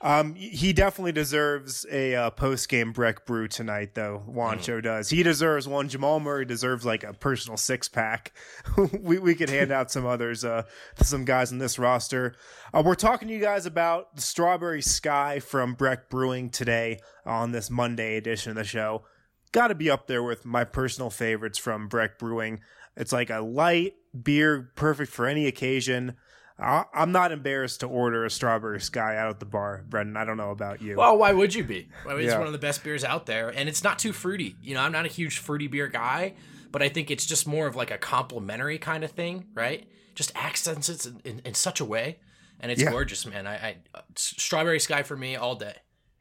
Um, 0.00 0.34
he 0.34 0.72
definitely 0.74 1.12
deserves 1.12 1.86
a 1.90 2.14
uh, 2.14 2.30
post 2.30 2.68
game 2.68 2.92
Breck 2.92 3.24
brew 3.24 3.48
tonight, 3.48 3.94
though. 3.94 4.22
Juancho 4.28 4.78
mm. 4.78 4.82
does. 4.82 5.08
He 5.08 5.22
deserves 5.22 5.66
one. 5.66 5.88
Jamal 5.88 6.20
Murray 6.20 6.44
deserves 6.44 6.84
like 6.84 7.02
a 7.02 7.14
personal 7.14 7.56
six 7.56 7.88
pack. 7.88 8.32
we 9.00 9.18
we 9.18 9.34
could 9.34 9.48
hand 9.48 9.72
out 9.72 9.90
some 9.90 10.04
others 10.04 10.44
uh, 10.44 10.64
to 10.96 11.04
some 11.04 11.24
guys 11.24 11.50
in 11.50 11.58
this 11.58 11.78
roster. 11.78 12.34
Uh, 12.74 12.82
we're 12.84 12.94
talking 12.94 13.28
to 13.28 13.34
you 13.34 13.40
guys 13.40 13.64
about 13.64 14.14
the 14.16 14.22
Strawberry 14.22 14.82
Sky 14.82 15.40
from 15.40 15.74
Breck 15.74 16.10
Brewing 16.10 16.50
today 16.50 17.00
on 17.24 17.52
this 17.52 17.70
Monday 17.70 18.16
edition 18.16 18.50
of 18.50 18.56
the 18.56 18.64
show. 18.64 19.04
Got 19.52 19.68
to 19.68 19.74
be 19.74 19.88
up 19.88 20.06
there 20.06 20.22
with 20.22 20.44
my 20.44 20.64
personal 20.64 21.08
favorites 21.08 21.58
from 21.58 21.88
Breck 21.88 22.18
Brewing. 22.18 22.60
It's 22.96 23.12
like 23.12 23.30
a 23.30 23.40
light 23.40 23.94
beer, 24.22 24.70
perfect 24.74 25.10
for 25.10 25.26
any 25.26 25.46
occasion. 25.46 26.16
I'm 26.58 27.12
not 27.12 27.32
embarrassed 27.32 27.80
to 27.80 27.86
order 27.86 28.24
a 28.24 28.30
strawberry 28.30 28.80
sky 28.80 29.16
out 29.16 29.28
at 29.28 29.40
the 29.40 29.46
bar, 29.46 29.84
Brendan. 29.88 30.16
I 30.16 30.24
don't 30.24 30.38
know 30.38 30.50
about 30.50 30.80
you. 30.80 30.96
Well, 30.96 31.18
why 31.18 31.32
would 31.32 31.54
you 31.54 31.62
be? 31.64 31.88
I 32.06 32.14
mean, 32.14 32.20
it's 32.20 32.32
yeah. 32.32 32.38
one 32.38 32.46
of 32.46 32.54
the 32.54 32.58
best 32.58 32.82
beers 32.82 33.04
out 33.04 33.26
there, 33.26 33.50
and 33.50 33.68
it's 33.68 33.84
not 33.84 33.98
too 33.98 34.12
fruity. 34.12 34.56
You 34.62 34.74
know, 34.74 34.80
I'm 34.80 34.92
not 34.92 35.04
a 35.04 35.08
huge 35.08 35.38
fruity 35.38 35.66
beer 35.66 35.86
guy, 35.86 36.32
but 36.72 36.82
I 36.82 36.88
think 36.88 37.10
it's 37.10 37.26
just 37.26 37.46
more 37.46 37.66
of 37.66 37.76
like 37.76 37.90
a 37.90 37.98
complementary 37.98 38.78
kind 38.78 39.04
of 39.04 39.10
thing, 39.10 39.48
right? 39.54 39.86
Just 40.14 40.32
accents 40.34 40.88
it 40.88 41.04
in, 41.04 41.20
in, 41.24 41.42
in 41.44 41.54
such 41.54 41.80
a 41.80 41.84
way, 41.84 42.20
and 42.58 42.72
it's 42.72 42.80
yeah. 42.80 42.90
gorgeous, 42.90 43.26
man. 43.26 43.46
I, 43.46 43.54
I 43.56 43.76
strawberry 44.14 44.80
sky 44.80 45.02
for 45.02 45.16
me 45.16 45.36
all 45.36 45.56
day. 45.56 45.74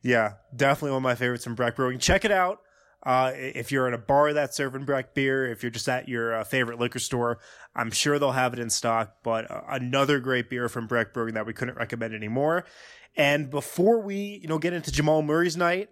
Yeah, 0.04 0.34
definitely 0.54 0.92
one 0.92 0.98
of 0.98 1.04
my 1.04 1.16
favorites 1.16 1.46
from 1.46 1.56
Breck 1.56 1.78
Brewing. 1.78 1.98
Check 2.00 2.26
it 2.26 2.32
out. 2.32 2.60
Uh, 3.06 3.32
if 3.36 3.72
you're 3.72 3.88
at 3.88 3.94
a 3.94 4.00
bar 4.00 4.34
that's 4.34 4.58
serving 4.58 4.84
Breck 4.84 5.14
beer, 5.14 5.50
if 5.52 5.64
you're 5.64 5.70
just 5.70 5.88
at 5.88 6.10
your 6.10 6.34
uh, 6.34 6.44
favorite 6.44 6.80
liquor 6.80 7.00
store, 7.00 7.38
I'm 7.76 7.92
sure 7.92 8.18
they'll 8.18 8.32
have 8.32 8.54
it 8.54 8.60
in 8.60 8.70
stock. 8.70 9.18
But 9.24 9.50
uh, 9.52 9.62
another 9.70 10.20
great 10.20 10.50
beer 10.50 10.70
from 10.70 10.88
Breck 10.88 11.14
Brewing 11.14 11.34
that 11.34 11.46
we 11.46 11.54
couldn't 11.54 11.78
recommend 11.78 12.14
anymore. 12.14 12.66
And 13.18 13.50
before 13.50 14.02
we, 14.02 14.40
you 14.42 14.48
know, 14.48 14.60
get 14.60 14.74
into 14.74 14.92
Jamal 14.92 15.22
Murray's 15.22 15.58
night, 15.58 15.90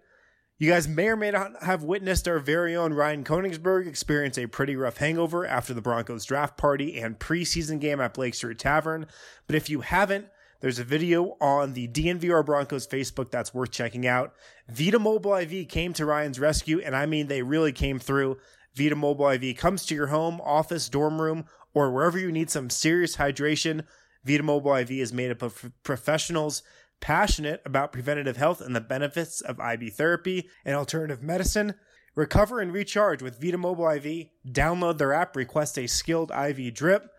you 0.57 0.69
guys 0.69 0.87
may 0.87 1.07
or 1.07 1.15
may 1.15 1.31
not 1.31 1.63
have 1.63 1.83
witnessed 1.83 2.27
our 2.27 2.39
very 2.39 2.75
own 2.75 2.93
Ryan 2.93 3.23
Koenigsberg 3.23 3.87
experience 3.87 4.37
a 4.37 4.47
pretty 4.47 4.75
rough 4.75 4.97
hangover 4.97 5.45
after 5.45 5.73
the 5.73 5.81
Broncos 5.81 6.25
draft 6.25 6.57
party 6.57 6.99
and 6.99 7.19
preseason 7.19 7.79
game 7.79 7.99
at 7.99 8.13
Blake 8.13 8.35
Street 8.35 8.59
Tavern. 8.59 9.07
But 9.47 9.55
if 9.55 9.69
you 9.69 9.81
haven't, 9.81 10.27
there's 10.61 10.79
a 10.79 10.85
video 10.85 11.35
on 11.41 11.73
the 11.73 11.89
DNVR 11.89 12.45
Broncos 12.45 12.87
Facebook 12.87 13.31
that's 13.31 13.53
worth 13.53 13.71
checking 13.71 14.07
out. 14.07 14.33
Vita 14.69 14.99
Mobile 14.99 15.35
IV 15.35 15.67
came 15.67 15.91
to 15.93 16.05
Ryan's 16.05 16.39
rescue, 16.39 16.79
and 16.79 16.95
I 16.95 17.05
mean, 17.05 17.27
they 17.27 17.41
really 17.41 17.73
came 17.73 17.99
through. 17.99 18.37
Vita 18.73 18.95
Mobile 18.95 19.29
IV 19.31 19.57
comes 19.57 19.85
to 19.87 19.95
your 19.95 20.07
home, 20.07 20.39
office, 20.41 20.87
dorm 20.87 21.21
room, 21.21 21.45
or 21.73 21.91
wherever 21.91 22.17
you 22.17 22.31
need 22.31 22.49
some 22.49 22.69
serious 22.69 23.17
hydration. 23.17 23.85
Vita 24.23 24.43
Mobile 24.43 24.75
IV 24.75 24.91
is 24.91 25.13
made 25.13 25.31
up 25.31 25.41
of 25.41 25.71
professionals 25.83 26.63
passionate 27.03 27.61
about 27.65 27.91
preventative 27.91 28.37
health 28.37 28.61
and 28.61 28.73
the 28.73 28.79
benefits 28.79 29.41
of 29.41 29.59
IV 29.59 29.93
therapy 29.93 30.49
and 30.63 30.75
alternative 30.75 31.21
medicine. 31.21 31.75
Recover 32.15 32.61
and 32.61 32.71
recharge 32.71 33.21
with 33.21 33.41
Vita 33.41 33.57
Mobile 33.57 33.89
IV. 33.89 34.27
Download 34.47 34.97
their 34.97 35.11
app, 35.11 35.35
request 35.35 35.77
a 35.77 35.87
skilled 35.87 36.31
IV 36.31 36.73
drip. 36.73 37.09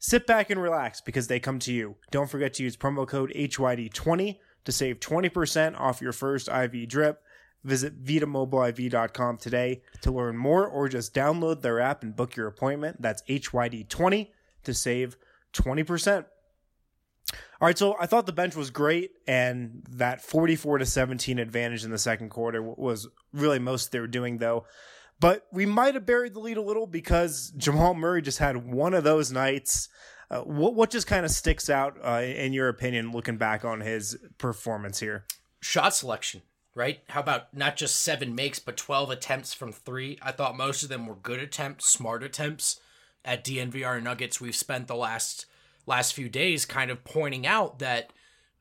Sit 0.00 0.26
back 0.26 0.50
and 0.50 0.60
relax 0.60 1.00
because 1.00 1.28
they 1.28 1.38
come 1.38 1.58
to 1.60 1.72
you. 1.72 1.96
Don't 2.10 2.30
forget 2.30 2.54
to 2.54 2.64
use 2.64 2.76
promo 2.76 3.06
code 3.06 3.32
HYD20 3.36 4.38
to 4.64 4.72
save 4.72 5.00
20% 5.00 5.78
off 5.78 6.02
your 6.02 6.12
first 6.12 6.48
IV 6.48 6.88
drip. 6.88 7.22
Visit 7.64 8.04
VitaMobileIV.com 8.04 9.38
today 9.38 9.82
to 10.02 10.12
learn 10.12 10.36
more 10.36 10.66
or 10.66 10.88
just 10.88 11.14
download 11.14 11.60
their 11.60 11.80
app 11.80 12.02
and 12.02 12.14
book 12.14 12.36
your 12.36 12.46
appointment. 12.46 13.02
That's 13.02 13.22
HYD20 13.22 14.28
to 14.64 14.74
save 14.74 15.16
20%. 15.52 16.24
All 17.60 17.66
right, 17.66 17.76
so 17.76 17.96
I 17.98 18.06
thought 18.06 18.26
the 18.26 18.32
bench 18.32 18.54
was 18.54 18.70
great, 18.70 19.10
and 19.26 19.82
that 19.90 20.22
44 20.22 20.78
to 20.78 20.86
17 20.86 21.38
advantage 21.38 21.84
in 21.84 21.90
the 21.90 21.98
second 21.98 22.30
quarter 22.30 22.62
was 22.62 23.08
really 23.32 23.58
most 23.58 23.90
they 23.90 24.00
were 24.00 24.06
doing, 24.06 24.38
though. 24.38 24.64
But 25.20 25.46
we 25.52 25.66
might 25.66 25.94
have 25.94 26.06
buried 26.06 26.34
the 26.34 26.40
lead 26.40 26.56
a 26.56 26.62
little 26.62 26.86
because 26.86 27.52
Jamal 27.56 27.94
Murray 27.94 28.22
just 28.22 28.38
had 28.38 28.72
one 28.72 28.94
of 28.94 29.02
those 29.02 29.32
nights. 29.32 29.88
Uh, 30.30 30.40
what 30.40 30.74
what 30.74 30.90
just 30.90 31.06
kind 31.06 31.24
of 31.24 31.32
sticks 31.32 31.68
out 31.68 31.96
uh, 32.04 32.22
in 32.22 32.52
your 32.52 32.68
opinion, 32.68 33.10
looking 33.10 33.36
back 33.36 33.64
on 33.64 33.80
his 33.80 34.16
performance 34.38 35.00
here? 35.00 35.24
Shot 35.60 35.94
selection, 35.94 36.42
right? 36.78 37.00
How 37.08 37.20
about 37.20 37.52
not 37.52 37.76
just 37.76 38.00
seven 38.00 38.36
makes, 38.36 38.60
but 38.60 38.76
twelve 38.76 39.10
attempts 39.10 39.52
from 39.52 39.72
three? 39.72 40.16
I 40.22 40.30
thought 40.30 40.56
most 40.56 40.84
of 40.84 40.88
them 40.88 41.06
were 41.06 41.16
good 41.16 41.40
attempts, 41.40 41.86
smart 41.88 42.22
attempts. 42.22 42.80
At 43.24 43.44
DNVR 43.44 44.00
Nuggets, 44.02 44.40
we've 44.40 44.54
spent 44.56 44.86
the 44.86 44.94
last 44.94 45.44
last 45.86 46.14
few 46.14 46.28
days 46.28 46.64
kind 46.64 46.90
of 46.90 47.02
pointing 47.04 47.46
out 47.46 47.80
that 47.80 48.12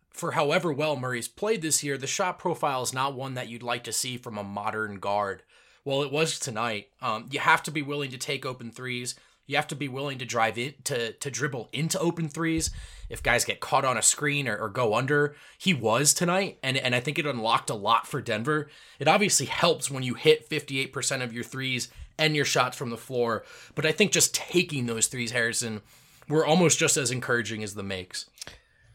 for 0.09 0.31
however 0.31 0.73
well 0.73 0.97
Murray's 0.97 1.27
played 1.27 1.61
this 1.61 1.83
year, 1.83 1.97
the 1.97 2.07
shot 2.07 2.39
profile 2.39 2.81
is 2.81 2.93
not 2.93 3.13
one 3.13 3.35
that 3.35 3.49
you'd 3.49 3.63
like 3.63 3.83
to 3.83 3.93
see 3.93 4.17
from 4.17 4.37
a 4.37 4.43
modern 4.43 4.99
guard. 4.99 5.43
Well, 5.85 6.01
it 6.01 6.11
was 6.11 6.39
tonight. 6.39 6.87
Um, 7.01 7.27
you 7.31 7.39
have 7.39 7.61
to 7.63 7.71
be 7.71 7.83
willing 7.83 8.09
to 8.11 8.17
take 8.17 8.45
open 8.45 8.71
threes. 8.71 9.15
You 9.47 9.55
have 9.55 9.67
to 9.67 9.75
be 9.75 9.87
willing 9.87 10.17
to 10.19 10.25
drive 10.25 10.57
in 10.57 10.75
to 10.83 11.13
to 11.13 11.31
dribble 11.31 11.69
into 11.71 11.99
open 11.99 12.29
threes. 12.29 12.69
If 13.09 13.23
guys 13.23 13.45
get 13.45 13.61
caught 13.61 13.85
on 13.85 13.97
a 13.97 14.01
screen 14.01 14.47
or, 14.47 14.57
or 14.57 14.69
go 14.69 14.93
under, 14.93 15.35
he 15.57 15.73
was 15.73 16.13
tonight, 16.13 16.59
and 16.61 16.77
and 16.77 16.93
I 16.93 16.99
think 16.99 17.17
it 17.17 17.25
unlocked 17.25 17.69
a 17.69 17.75
lot 17.75 18.05
for 18.05 18.21
Denver. 18.21 18.69
It 18.99 19.07
obviously 19.07 19.45
helps 19.45 19.89
when 19.89 20.03
you 20.03 20.13
hit 20.15 20.49
58% 20.49 21.23
of 21.23 21.33
your 21.33 21.45
threes 21.45 21.89
and 22.19 22.35
your 22.35 22.45
shots 22.45 22.77
from 22.77 22.89
the 22.89 22.97
floor, 22.97 23.43
but 23.73 23.85
I 23.85 23.91
think 23.91 24.11
just 24.11 24.35
taking 24.35 24.85
those 24.85 25.07
threes, 25.07 25.31
Harrison, 25.31 25.81
were 26.27 26.45
almost 26.45 26.79
just 26.79 26.97
as 26.97 27.11
encouraging 27.11 27.63
as 27.63 27.75
the 27.75 27.83
makes. 27.83 28.25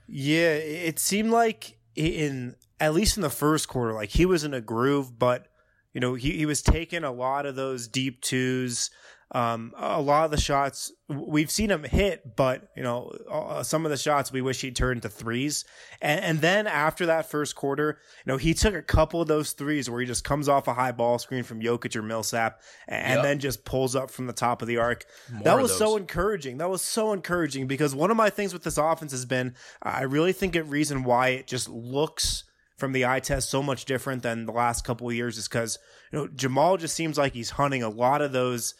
Yeah, 0.06 0.54
it 0.54 0.98
seemed 0.98 1.30
like 1.30 1.78
in 1.94 2.56
at 2.80 2.94
least 2.94 3.16
in 3.16 3.22
the 3.22 3.30
first 3.30 3.68
quarter, 3.68 3.94
like 3.94 4.10
he 4.10 4.26
was 4.26 4.44
in 4.44 4.52
a 4.52 4.60
groove, 4.60 5.18
but 5.18 5.46
you 5.92 6.00
know, 6.00 6.14
he, 6.14 6.32
he 6.32 6.46
was 6.46 6.62
taking 6.62 7.04
a 7.04 7.12
lot 7.12 7.46
of 7.46 7.54
those 7.54 7.86
deep 7.86 8.20
twos. 8.22 8.90
Um, 9.34 9.72
a 9.78 10.00
lot 10.00 10.26
of 10.26 10.30
the 10.30 10.40
shots 10.40 10.92
we've 11.08 11.50
seen 11.50 11.70
him 11.70 11.84
hit, 11.84 12.36
but 12.36 12.68
you 12.76 12.82
know, 12.82 13.10
uh, 13.30 13.62
some 13.62 13.86
of 13.86 13.90
the 13.90 13.96
shots 13.96 14.30
we 14.30 14.42
wish 14.42 14.60
he'd 14.60 14.76
turned 14.76 15.00
to 15.02 15.08
threes. 15.08 15.64
And, 16.02 16.22
and, 16.22 16.40
then 16.42 16.66
after 16.66 17.06
that 17.06 17.30
first 17.30 17.56
quarter, 17.56 17.98
you 18.26 18.32
know, 18.32 18.36
he 18.36 18.52
took 18.52 18.74
a 18.74 18.82
couple 18.82 19.22
of 19.22 19.28
those 19.28 19.52
threes 19.52 19.88
where 19.88 20.00
he 20.00 20.06
just 20.06 20.22
comes 20.22 20.50
off 20.50 20.68
a 20.68 20.74
high 20.74 20.92
ball 20.92 21.18
screen 21.18 21.44
from 21.44 21.62
Jokic 21.62 21.96
or 21.96 22.02
Millsap 22.02 22.60
and 22.88 23.16
yep. 23.16 23.22
then 23.22 23.38
just 23.38 23.64
pulls 23.64 23.96
up 23.96 24.10
from 24.10 24.26
the 24.26 24.34
top 24.34 24.60
of 24.60 24.68
the 24.68 24.76
arc. 24.76 25.06
More 25.32 25.42
that 25.44 25.62
was 25.62 25.76
so 25.78 25.96
encouraging. 25.96 26.58
That 26.58 26.68
was 26.68 26.82
so 26.82 27.14
encouraging 27.14 27.66
because 27.66 27.94
one 27.94 28.10
of 28.10 28.18
my 28.18 28.28
things 28.28 28.52
with 28.52 28.64
this 28.64 28.76
offense 28.76 29.12
has 29.12 29.24
been, 29.24 29.54
I 29.82 30.02
really 30.02 30.34
think 30.34 30.56
a 30.56 30.62
reason 30.62 31.04
why 31.04 31.28
it 31.28 31.46
just 31.46 31.70
looks 31.70 32.44
from 32.76 32.92
the 32.92 33.06
eye 33.06 33.20
test 33.20 33.48
so 33.48 33.62
much 33.62 33.86
different 33.86 34.22
than 34.22 34.44
the 34.44 34.52
last 34.52 34.84
couple 34.84 35.08
of 35.08 35.14
years 35.14 35.38
is 35.38 35.48
because 35.48 35.78
you 36.10 36.18
know 36.18 36.28
Jamal 36.28 36.76
just 36.76 36.96
seems 36.96 37.16
like 37.16 37.32
he's 37.32 37.50
hunting 37.50 37.82
a 37.82 37.88
lot 37.88 38.20
of 38.20 38.32
those 38.32 38.74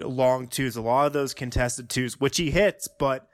long 0.00 0.48
twos, 0.48 0.76
a 0.76 0.82
lot 0.82 1.06
of 1.06 1.12
those 1.12 1.34
contested 1.34 1.88
twos, 1.88 2.20
which 2.20 2.36
he 2.36 2.50
hits, 2.50 2.88
but 2.98 3.28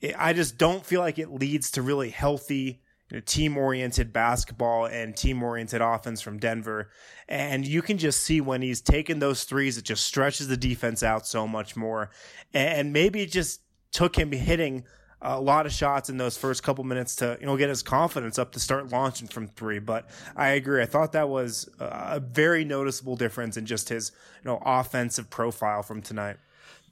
it, 0.00 0.14
I 0.18 0.32
just 0.32 0.58
don't 0.58 0.84
feel 0.84 1.00
like 1.00 1.18
it 1.18 1.32
leads 1.32 1.70
to 1.72 1.82
really 1.82 2.10
healthy 2.10 2.82
you 3.10 3.16
know, 3.16 3.22
team 3.24 3.56
oriented 3.56 4.12
basketball 4.12 4.86
and 4.86 5.16
team 5.16 5.42
oriented 5.42 5.80
offense 5.80 6.20
from 6.20 6.38
Denver. 6.38 6.90
And 7.28 7.66
you 7.66 7.82
can 7.82 7.98
just 7.98 8.20
see 8.20 8.40
when 8.40 8.62
he's 8.62 8.80
taking 8.80 9.18
those 9.18 9.44
threes, 9.44 9.76
it 9.76 9.84
just 9.84 10.04
stretches 10.04 10.48
the 10.48 10.56
defense 10.56 11.02
out 11.02 11.26
so 11.26 11.46
much 11.46 11.76
more. 11.76 12.10
And 12.52 12.92
maybe 12.92 13.22
it 13.22 13.30
just 13.30 13.60
took 13.92 14.16
him 14.16 14.32
hitting 14.32 14.84
a 15.24 15.40
lot 15.40 15.64
of 15.64 15.72
shots 15.72 16.10
in 16.10 16.18
those 16.18 16.36
first 16.36 16.62
couple 16.62 16.84
minutes 16.84 17.16
to 17.16 17.36
you 17.40 17.46
know 17.46 17.56
get 17.56 17.70
his 17.70 17.82
confidence 17.82 18.38
up 18.38 18.52
to 18.52 18.60
start 18.60 18.90
launching 18.90 19.26
from 19.26 19.48
three. 19.48 19.78
But 19.78 20.08
I 20.36 20.50
agree. 20.50 20.82
I 20.82 20.86
thought 20.86 21.12
that 21.12 21.28
was 21.28 21.68
a 21.80 22.20
very 22.20 22.64
noticeable 22.64 23.16
difference 23.16 23.56
in 23.56 23.66
just 23.66 23.88
his 23.88 24.12
you 24.44 24.50
know 24.50 24.62
offensive 24.64 25.30
profile 25.30 25.82
from 25.82 26.02
tonight. 26.02 26.36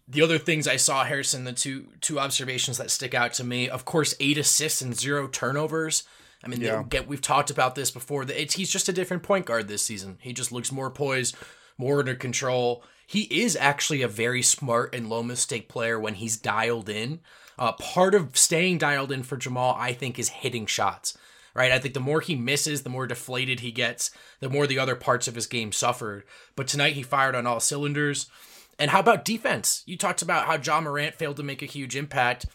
The 0.08 0.22
other 0.22 0.38
things 0.38 0.66
I 0.66 0.76
saw, 0.76 1.04
Harrison, 1.04 1.44
the 1.44 1.52
two 1.52 1.88
two 2.00 2.18
observations 2.18 2.78
that 2.78 2.90
stick 2.90 3.14
out 3.14 3.34
to 3.34 3.44
me, 3.44 3.68
of 3.68 3.84
course, 3.84 4.14
eight 4.18 4.38
assists 4.38 4.80
and 4.80 4.98
zero 4.98 5.28
turnovers. 5.28 6.04
I 6.44 6.48
mean, 6.48 6.60
yeah. 6.60 6.82
get 6.88 7.06
we've 7.06 7.20
talked 7.20 7.50
about 7.50 7.74
this 7.74 7.90
before. 7.90 8.24
It's, 8.24 8.54
he's 8.54 8.70
just 8.70 8.88
a 8.88 8.92
different 8.92 9.22
point 9.22 9.46
guard 9.46 9.68
this 9.68 9.82
season. 9.82 10.18
He 10.20 10.32
just 10.32 10.50
looks 10.50 10.72
more 10.72 10.90
poised, 10.90 11.36
more 11.78 12.00
under 12.00 12.14
control. 12.14 12.82
He 13.12 13.24
is 13.24 13.56
actually 13.56 14.00
a 14.00 14.08
very 14.08 14.40
smart 14.40 14.94
and 14.94 15.10
low 15.10 15.22
mistake 15.22 15.68
player 15.68 16.00
when 16.00 16.14
he's 16.14 16.38
dialed 16.38 16.88
in. 16.88 17.20
Uh, 17.58 17.72
part 17.72 18.14
of 18.14 18.38
staying 18.38 18.78
dialed 18.78 19.12
in 19.12 19.22
for 19.22 19.36
Jamal, 19.36 19.76
I 19.78 19.92
think, 19.92 20.18
is 20.18 20.30
hitting 20.30 20.64
shots. 20.64 21.18
Right, 21.54 21.70
I 21.70 21.78
think 21.78 21.92
the 21.92 22.00
more 22.00 22.22
he 22.22 22.34
misses, 22.34 22.84
the 22.84 22.88
more 22.88 23.06
deflated 23.06 23.60
he 23.60 23.70
gets, 23.70 24.12
the 24.40 24.48
more 24.48 24.66
the 24.66 24.78
other 24.78 24.96
parts 24.96 25.28
of 25.28 25.34
his 25.34 25.46
game 25.46 25.72
suffered. 25.72 26.24
But 26.56 26.66
tonight 26.66 26.94
he 26.94 27.02
fired 27.02 27.34
on 27.34 27.46
all 27.46 27.60
cylinders. 27.60 28.30
And 28.78 28.90
how 28.90 29.00
about 29.00 29.26
defense? 29.26 29.82
You 29.84 29.98
talked 29.98 30.22
about 30.22 30.46
how 30.46 30.56
Ja 30.56 30.80
Morant 30.80 31.14
failed 31.14 31.36
to 31.36 31.42
make 31.42 31.60
a 31.60 31.66
huge 31.66 31.94
impact. 31.94 32.46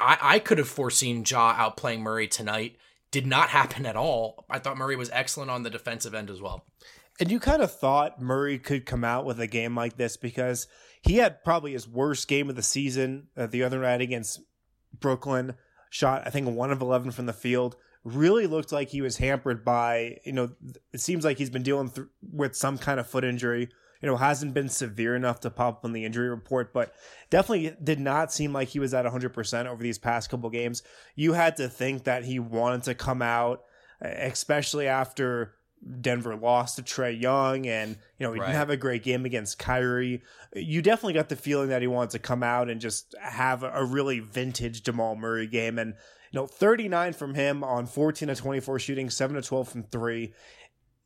I, 0.00 0.16
I 0.22 0.38
could 0.38 0.56
have 0.56 0.66
foreseen 0.66 1.24
Ja 1.28 1.54
outplaying 1.54 2.00
Murray 2.00 2.26
tonight. 2.26 2.76
Did 3.10 3.26
not 3.26 3.48
happen 3.50 3.84
at 3.84 3.96
all. 3.96 4.46
I 4.48 4.60
thought 4.60 4.78
Murray 4.78 4.96
was 4.96 5.10
excellent 5.12 5.50
on 5.50 5.62
the 5.62 5.68
defensive 5.68 6.14
end 6.14 6.30
as 6.30 6.40
well. 6.40 6.64
And 7.18 7.30
you 7.30 7.40
kind 7.40 7.62
of 7.62 7.72
thought 7.72 8.20
Murray 8.20 8.58
could 8.58 8.84
come 8.84 9.04
out 9.04 9.24
with 9.24 9.40
a 9.40 9.46
game 9.46 9.74
like 9.74 9.96
this 9.96 10.16
because 10.16 10.66
he 11.02 11.16
had 11.16 11.42
probably 11.44 11.72
his 11.72 11.88
worst 11.88 12.28
game 12.28 12.50
of 12.50 12.56
the 12.56 12.62
season 12.62 13.28
uh, 13.36 13.46
the 13.46 13.62
other 13.62 13.80
night 13.80 14.00
against 14.00 14.40
Brooklyn. 14.98 15.54
Shot, 15.88 16.22
I 16.26 16.30
think, 16.30 16.48
one 16.48 16.70
of 16.70 16.82
11 16.82 17.12
from 17.12 17.26
the 17.26 17.32
field. 17.32 17.76
Really 18.04 18.46
looked 18.46 18.70
like 18.70 18.90
he 18.90 19.00
was 19.00 19.16
hampered 19.16 19.64
by, 19.64 20.18
you 20.24 20.32
know, 20.32 20.50
it 20.92 21.00
seems 21.00 21.24
like 21.24 21.38
he's 21.38 21.50
been 21.50 21.62
dealing 21.62 21.90
th- 21.90 22.06
with 22.32 22.54
some 22.54 22.76
kind 22.76 23.00
of 23.00 23.06
foot 23.06 23.24
injury. 23.24 23.68
You 24.02 24.08
know, 24.08 24.16
hasn't 24.16 24.52
been 24.52 24.68
severe 24.68 25.16
enough 25.16 25.40
to 25.40 25.50
pop 25.50 25.78
up 25.78 25.84
on 25.84 25.92
the 25.92 26.04
injury 26.04 26.28
report, 26.28 26.74
but 26.74 26.92
definitely 27.30 27.74
did 27.82 27.98
not 27.98 28.30
seem 28.30 28.52
like 28.52 28.68
he 28.68 28.78
was 28.78 28.92
at 28.92 29.06
100% 29.06 29.66
over 29.66 29.82
these 29.82 29.98
past 29.98 30.28
couple 30.28 30.50
games. 30.50 30.82
You 31.14 31.32
had 31.32 31.56
to 31.56 31.68
think 31.68 32.04
that 32.04 32.24
he 32.24 32.38
wanted 32.38 32.82
to 32.84 32.94
come 32.94 33.22
out, 33.22 33.62
especially 34.02 34.86
after 34.86 35.55
Denver 36.00 36.34
lost 36.36 36.76
to 36.76 36.82
Trae 36.82 37.20
Young 37.20 37.66
and, 37.66 37.96
you 38.18 38.26
know, 38.26 38.32
he 38.32 38.40
Right. 38.40 38.46
didn't 38.46 38.58
have 38.58 38.70
a 38.70 38.76
great 38.76 39.02
game 39.02 39.24
against 39.24 39.58
Kyrie. 39.58 40.22
You 40.54 40.82
definitely 40.82 41.14
got 41.14 41.28
the 41.28 41.36
feeling 41.36 41.68
that 41.68 41.82
he 41.82 41.88
wanted 41.88 42.10
to 42.10 42.18
come 42.18 42.42
out 42.42 42.68
and 42.68 42.80
just 42.80 43.14
have 43.20 43.62
a 43.62 43.84
really 43.84 44.18
vintage 44.20 44.82
Jamal 44.82 45.14
Murray 45.16 45.46
game. 45.46 45.78
And, 45.78 45.94
you 46.32 46.40
know, 46.40 46.46
39 46.46 47.12
from 47.12 47.34
him 47.34 47.62
on 47.62 47.86
14 47.86 48.28
to 48.28 48.34
24 48.34 48.78
shooting, 48.78 49.10
7 49.10 49.36
to 49.36 49.42
12 49.42 49.68
from 49.68 49.82
three. 49.84 50.34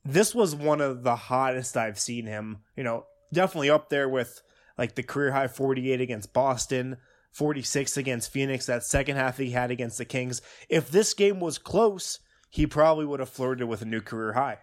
This 0.05 0.35
was 0.35 0.55
one 0.55 0.81
of 0.81 1.03
the 1.03 1.17
hottest 1.17 1.77
I've 1.77 1.99
seen 1.99 2.27
him. 2.27 2.59
You 2.77 2.85
know, 2.85 3.07
definitely 3.33 3.71
up 3.71 3.91
there 3.91 4.09
with 4.09 4.41
like 4.79 4.95
the 4.95 5.03
career 5.03 5.33
high 5.33 5.49
48 5.49 6.01
against 6.01 6.33
Boston, 6.33 6.97
46 7.33 7.97
against 7.99 8.33
Phoenix, 8.33 8.67
that 8.67 8.83
second 8.83 9.17
half 9.17 9.37
he 9.37 9.51
had 9.51 9.71
against 9.71 9.99
the 9.99 10.05
Kings. 10.07 10.41
If 10.71 10.91
this 10.91 11.13
game 11.13 11.39
was 11.39 11.59
close, 11.59 12.19
he 12.51 12.67
probably 12.67 13.07
would 13.07 13.21
have 13.21 13.31
flirted 13.31 13.67
with 13.69 13.81
a 13.81 13.87
new 13.87 14.01
career 14.01 14.35
high. 14.35 14.59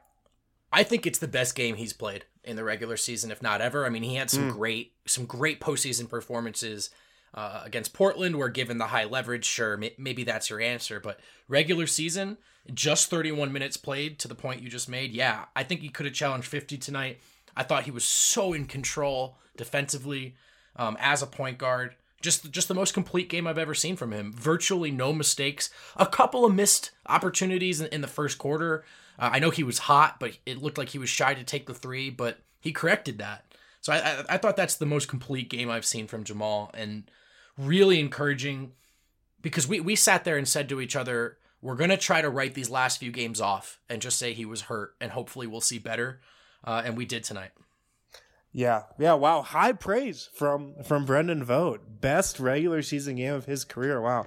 I 0.71 0.83
think 0.83 1.07
it's 1.07 1.19
the 1.19 1.27
best 1.27 1.55
game 1.55 1.77
he's 1.77 1.93
played 1.93 2.25
in 2.43 2.57
the 2.57 2.63
regular 2.63 2.97
season, 2.97 3.31
if 3.31 3.41
not 3.41 3.61
ever. 3.61 3.85
I 3.85 3.89
mean, 3.89 4.03
he 4.03 4.15
had 4.15 4.29
some 4.29 4.49
great, 4.51 4.91
some 5.05 5.25
great 5.25 5.61
postseason 5.61 6.09
performances 6.09 6.89
uh, 7.33 7.61
against 7.63 7.93
Portland. 7.93 8.35
Where 8.37 8.49
given 8.49 8.77
the 8.77 8.87
high 8.87 9.05
leverage, 9.05 9.45
sure, 9.45 9.77
may- 9.77 9.95
maybe 9.97 10.25
that's 10.25 10.49
your 10.49 10.59
answer. 10.59 10.99
But 10.99 11.21
regular 11.47 11.87
season, 11.87 12.37
just 12.73 13.09
31 13.09 13.53
minutes 13.53 13.77
played 13.77 14.19
to 14.19 14.27
the 14.27 14.35
point 14.35 14.61
you 14.61 14.69
just 14.69 14.89
made. 14.89 15.13
Yeah, 15.13 15.45
I 15.55 15.63
think 15.63 15.79
he 15.79 15.89
could 15.89 16.05
have 16.05 16.15
challenged 16.15 16.47
50 16.47 16.77
tonight. 16.77 17.19
I 17.55 17.63
thought 17.63 17.83
he 17.83 17.91
was 17.91 18.03
so 18.03 18.51
in 18.51 18.65
control 18.65 19.37
defensively 19.55 20.35
um, 20.75 20.97
as 20.99 21.21
a 21.21 21.27
point 21.27 21.57
guard. 21.57 21.95
Just, 22.21 22.51
just 22.51 22.67
the 22.67 22.73
most 22.73 22.93
complete 22.93 23.29
game 23.29 23.45
I've 23.45 23.59
ever 23.59 23.75
seen 23.75 23.95
from 23.95 24.11
him. 24.11 24.33
Virtually 24.33 24.91
no 24.91 25.13
mistakes. 25.13 25.69
A 25.95 26.05
couple 26.05 26.45
of 26.45 26.55
missed 26.55 26.91
opportunities 27.05 27.79
in, 27.79 27.87
in 27.87 28.01
the 28.01 28.07
first 28.07 28.37
quarter. 28.37 28.83
Uh, 29.19 29.29
I 29.33 29.39
know 29.39 29.51
he 29.51 29.63
was 29.63 29.79
hot, 29.79 30.19
but 30.19 30.37
it 30.45 30.61
looked 30.61 30.77
like 30.77 30.89
he 30.89 30.99
was 30.99 31.09
shy 31.09 31.33
to 31.33 31.43
take 31.43 31.67
the 31.67 31.73
three, 31.73 32.09
but 32.09 32.39
he 32.59 32.71
corrected 32.71 33.19
that. 33.19 33.45
So 33.81 33.93
I, 33.93 33.97
I, 33.97 34.23
I 34.29 34.37
thought 34.37 34.57
that's 34.57 34.75
the 34.75 34.85
most 34.85 35.07
complete 35.07 35.49
game 35.49 35.69
I've 35.69 35.85
seen 35.85 36.07
from 36.07 36.23
Jamal, 36.23 36.71
and 36.73 37.09
really 37.57 37.99
encouraging 37.99 38.73
because 39.41 39.67
we 39.67 39.79
we 39.79 39.95
sat 39.95 40.23
there 40.23 40.37
and 40.37 40.47
said 40.47 40.67
to 40.69 40.81
each 40.81 40.95
other, 40.95 41.37
we're 41.61 41.75
gonna 41.75 41.97
try 41.97 42.21
to 42.21 42.29
write 42.29 42.53
these 42.53 42.69
last 42.69 42.99
few 42.99 43.11
games 43.11 43.39
off 43.39 43.79
and 43.89 44.01
just 44.01 44.19
say 44.19 44.33
he 44.33 44.45
was 44.45 44.61
hurt, 44.61 44.95
and 44.99 45.11
hopefully 45.11 45.47
we'll 45.47 45.61
see 45.61 45.79
better. 45.79 46.19
Uh, 46.63 46.81
and 46.83 46.97
we 46.97 47.05
did 47.05 47.23
tonight. 47.23 47.51
Yeah, 48.57 48.85
yeah, 48.97 49.13
wow, 49.13 49.43
high 49.43 49.73
praise 49.73 50.31
from 50.33 50.81
from 50.83 51.05
Brendan 51.05 51.43
Vogt. 51.43 52.01
best 52.01 52.39
regular 52.39 52.81
season 52.81 53.17
game 53.17 53.35
of 53.35 53.45
his 53.45 53.63
career. 53.63 54.01
Wow, 54.01 54.25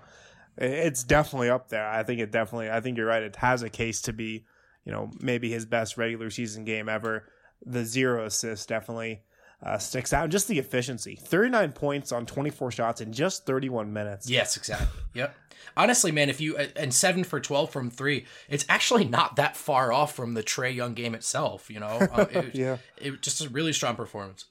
it's 0.57 1.03
definitely 1.03 1.51
up 1.51 1.69
there. 1.71 1.85
I 1.85 2.05
think 2.05 2.21
it 2.21 2.31
definitely. 2.31 2.71
I 2.71 2.81
think 2.81 2.97
you're 2.97 3.09
right. 3.09 3.25
It 3.25 3.35
has 3.35 3.64
a 3.64 3.69
case 3.69 4.01
to 4.03 4.12
be, 4.12 4.45
you 4.85 4.93
know, 4.93 5.11
maybe 5.19 5.51
his 5.51 5.66
best 5.66 5.99
regular 5.99 6.31
season 6.31 6.64
game 6.64 6.88
ever. 6.88 7.25
The 7.66 7.85
zero 7.85 8.25
assists 8.25 8.66
definitely 8.66 9.23
uh, 9.62 9.79
sticks 9.79 10.12
out. 10.12 10.25
And 10.25 10.33
just 10.33 10.49
the 10.49 10.59
efficiency, 10.59 11.16
39 11.16 11.73
points 11.73 12.12
on 12.12 12.27
24 12.27 12.70
shots 12.70 13.01
in 13.01 13.12
just 13.12 13.46
31 13.46 13.92
minutes. 13.92 14.29
Yes, 14.29 14.57
exactly. 14.57 15.01
yep. 15.14 15.35
Honestly, 15.77 16.11
man, 16.11 16.29
if 16.29 16.40
you 16.40 16.57
and 16.57 16.92
seven 16.92 17.23
for 17.23 17.38
twelve 17.38 17.70
from 17.70 17.90
three, 17.90 18.27
it's 18.49 18.64
actually 18.68 19.05
not 19.05 19.37
that 19.37 19.57
far 19.57 19.92
off 19.92 20.14
from 20.16 20.35
the 20.35 20.42
Trae 20.42 20.75
Young 20.75 20.94
game 20.94 21.14
itself. 21.14 21.70
You 21.70 21.79
know, 21.81 21.87
uh, 22.12 22.27
it, 22.31 22.55
Yeah. 22.57 22.79
it 22.96 23.23
just 23.23 23.44
a 23.44 23.49
really 23.49 23.73
strong 23.73 23.94
performance. 23.94 24.46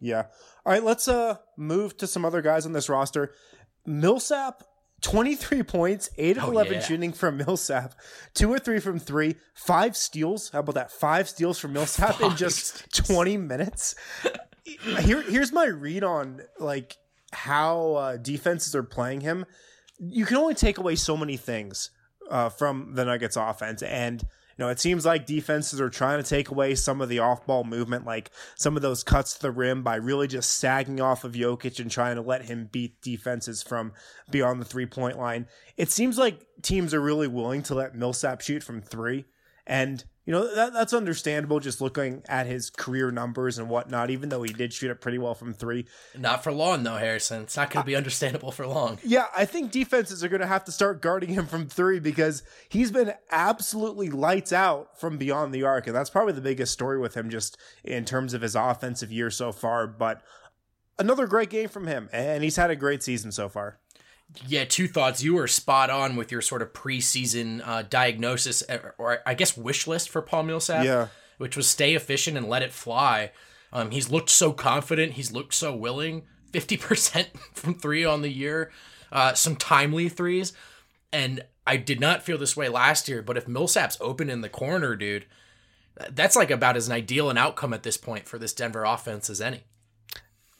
Yeah. 0.00 0.26
All 0.64 0.72
right, 0.72 0.82
let's 0.82 1.08
uh 1.08 1.36
move 1.58 1.96
to 1.98 2.06
some 2.06 2.24
other 2.24 2.40
guys 2.40 2.64
on 2.64 2.72
this 2.72 2.88
roster. 2.88 3.34
Millsap, 3.84 4.62
23 5.00 5.62
points, 5.62 6.10
8 6.18 6.36
of 6.38 6.44
Oh, 6.44 6.50
11 6.50 6.72
yeah. 6.74 6.80
shooting 6.80 7.12
from 7.12 7.36
Millsap, 7.38 7.94
2 8.34 8.52
or 8.52 8.58
3 8.58 8.80
from 8.80 8.98
3, 8.98 9.34
5 9.54 9.96
steals. 9.96 10.50
How 10.50 10.60
about 10.60 10.74
that? 10.74 10.90
5 10.90 11.28
steals 11.28 11.58
from 11.58 11.72
Millsap 11.72 12.20
in 12.20 12.30
Five 12.30 12.38
just 12.38 12.94
20 13.06 13.36
minutes. 13.36 13.94
Here 15.00 15.22
here's 15.22 15.52
my 15.52 15.64
read 15.64 16.04
on 16.04 16.42
like 16.60 16.96
how 17.32 17.94
uh, 17.94 18.16
defenses 18.18 18.74
are 18.76 18.82
playing 18.84 19.22
him. 19.22 19.44
You 19.98 20.24
can 20.24 20.36
only 20.36 20.54
take 20.54 20.78
away 20.78 20.94
so 20.94 21.16
many 21.16 21.36
things 21.36 21.90
uh, 22.30 22.50
from 22.50 22.94
the 22.94 23.04
Nuggets 23.04 23.36
offense 23.36 23.82
and 23.82 24.22
you 24.56 24.64
know, 24.64 24.68
it 24.68 24.80
seems 24.80 25.06
like 25.06 25.26
defenses 25.26 25.80
are 25.80 25.88
trying 25.88 26.22
to 26.22 26.28
take 26.28 26.50
away 26.50 26.74
some 26.74 27.00
of 27.00 27.08
the 27.08 27.18
off-ball 27.18 27.64
movement, 27.64 28.04
like 28.04 28.30
some 28.56 28.76
of 28.76 28.82
those 28.82 29.02
cuts 29.02 29.34
to 29.34 29.42
the 29.42 29.50
rim, 29.50 29.82
by 29.82 29.96
really 29.96 30.26
just 30.26 30.58
sagging 30.58 31.00
off 31.00 31.24
of 31.24 31.32
Jokic 31.32 31.80
and 31.80 31.90
trying 31.90 32.16
to 32.16 32.22
let 32.22 32.44
him 32.44 32.68
beat 32.70 33.00
defenses 33.00 33.62
from 33.62 33.92
beyond 34.30 34.60
the 34.60 34.66
three-point 34.66 35.18
line. 35.18 35.46
It 35.76 35.90
seems 35.90 36.18
like 36.18 36.46
teams 36.62 36.92
are 36.92 37.00
really 37.00 37.28
willing 37.28 37.62
to 37.64 37.74
let 37.74 37.94
Millsap 37.94 38.40
shoot 38.40 38.62
from 38.62 38.82
three, 38.82 39.24
and 39.66 40.04
you 40.30 40.36
know 40.36 40.54
that, 40.54 40.72
that's 40.72 40.92
understandable. 40.92 41.58
Just 41.58 41.80
looking 41.80 42.22
at 42.28 42.46
his 42.46 42.70
career 42.70 43.10
numbers 43.10 43.58
and 43.58 43.68
whatnot, 43.68 44.10
even 44.10 44.28
though 44.28 44.44
he 44.44 44.52
did 44.52 44.72
shoot 44.72 44.88
it 44.88 45.00
pretty 45.00 45.18
well 45.18 45.34
from 45.34 45.52
three. 45.52 45.86
Not 46.16 46.44
for 46.44 46.52
long, 46.52 46.84
though, 46.84 46.98
Harrison. 46.98 47.42
It's 47.42 47.56
not 47.56 47.68
going 47.68 47.82
to 47.82 47.86
be 47.88 47.96
understandable 47.96 48.52
for 48.52 48.64
long. 48.64 49.00
Yeah, 49.02 49.26
I 49.36 49.44
think 49.44 49.72
defenses 49.72 50.22
are 50.22 50.28
going 50.28 50.40
to 50.40 50.46
have 50.46 50.64
to 50.66 50.70
start 50.70 51.02
guarding 51.02 51.30
him 51.30 51.46
from 51.46 51.66
three 51.66 51.98
because 51.98 52.44
he's 52.68 52.92
been 52.92 53.12
absolutely 53.32 54.08
lights 54.08 54.52
out 54.52 55.00
from 55.00 55.18
beyond 55.18 55.52
the 55.52 55.64
arc. 55.64 55.88
And 55.88 55.96
that's 55.96 56.10
probably 56.10 56.34
the 56.34 56.40
biggest 56.40 56.72
story 56.72 57.00
with 57.00 57.16
him, 57.16 57.28
just 57.28 57.58
in 57.82 58.04
terms 58.04 58.32
of 58.32 58.42
his 58.42 58.54
offensive 58.54 59.10
year 59.10 59.32
so 59.32 59.50
far. 59.50 59.88
But 59.88 60.22
another 60.96 61.26
great 61.26 61.50
game 61.50 61.68
from 61.68 61.88
him. 61.88 62.08
And 62.12 62.44
he's 62.44 62.54
had 62.54 62.70
a 62.70 62.76
great 62.76 63.02
season 63.02 63.32
so 63.32 63.48
far. 63.48 63.79
Yeah, 64.46 64.64
two 64.64 64.86
thoughts. 64.88 65.22
You 65.22 65.34
were 65.34 65.48
spot 65.48 65.90
on 65.90 66.16
with 66.16 66.30
your 66.30 66.40
sort 66.40 66.62
of 66.62 66.72
preseason 66.72 67.66
uh, 67.66 67.82
diagnosis, 67.82 68.62
or, 68.68 68.94
or 68.98 69.18
I 69.26 69.34
guess 69.34 69.56
wish 69.56 69.86
list 69.86 70.08
for 70.08 70.22
Paul 70.22 70.44
Millsap. 70.44 70.84
Yeah. 70.84 71.08
which 71.38 71.56
was 71.56 71.68
stay 71.68 71.94
efficient 71.94 72.36
and 72.36 72.48
let 72.48 72.62
it 72.62 72.72
fly. 72.72 73.32
Um, 73.72 73.90
he's 73.90 74.10
looked 74.10 74.30
so 74.30 74.52
confident. 74.52 75.14
He's 75.14 75.32
looked 75.32 75.54
so 75.54 75.74
willing. 75.74 76.22
Fifty 76.52 76.76
percent 76.76 77.28
from 77.54 77.74
three 77.74 78.04
on 78.04 78.22
the 78.22 78.28
year, 78.28 78.70
uh, 79.12 79.34
some 79.34 79.56
timely 79.56 80.08
threes, 80.08 80.52
and 81.12 81.44
I 81.66 81.76
did 81.76 82.00
not 82.00 82.22
feel 82.24 82.38
this 82.38 82.56
way 82.56 82.68
last 82.68 83.08
year. 83.08 83.22
But 83.22 83.36
if 83.36 83.46
Millsap's 83.46 83.96
open 84.00 84.28
in 84.28 84.40
the 84.40 84.48
corner, 84.48 84.96
dude, 84.96 85.26
that's 86.10 86.34
like 86.34 86.50
about 86.50 86.76
as 86.76 86.88
an 86.88 86.92
ideal 86.94 87.30
an 87.30 87.38
outcome 87.38 87.72
at 87.72 87.84
this 87.84 87.96
point 87.96 88.26
for 88.26 88.38
this 88.38 88.52
Denver 88.52 88.84
offense 88.84 89.30
as 89.30 89.40
any. 89.40 89.62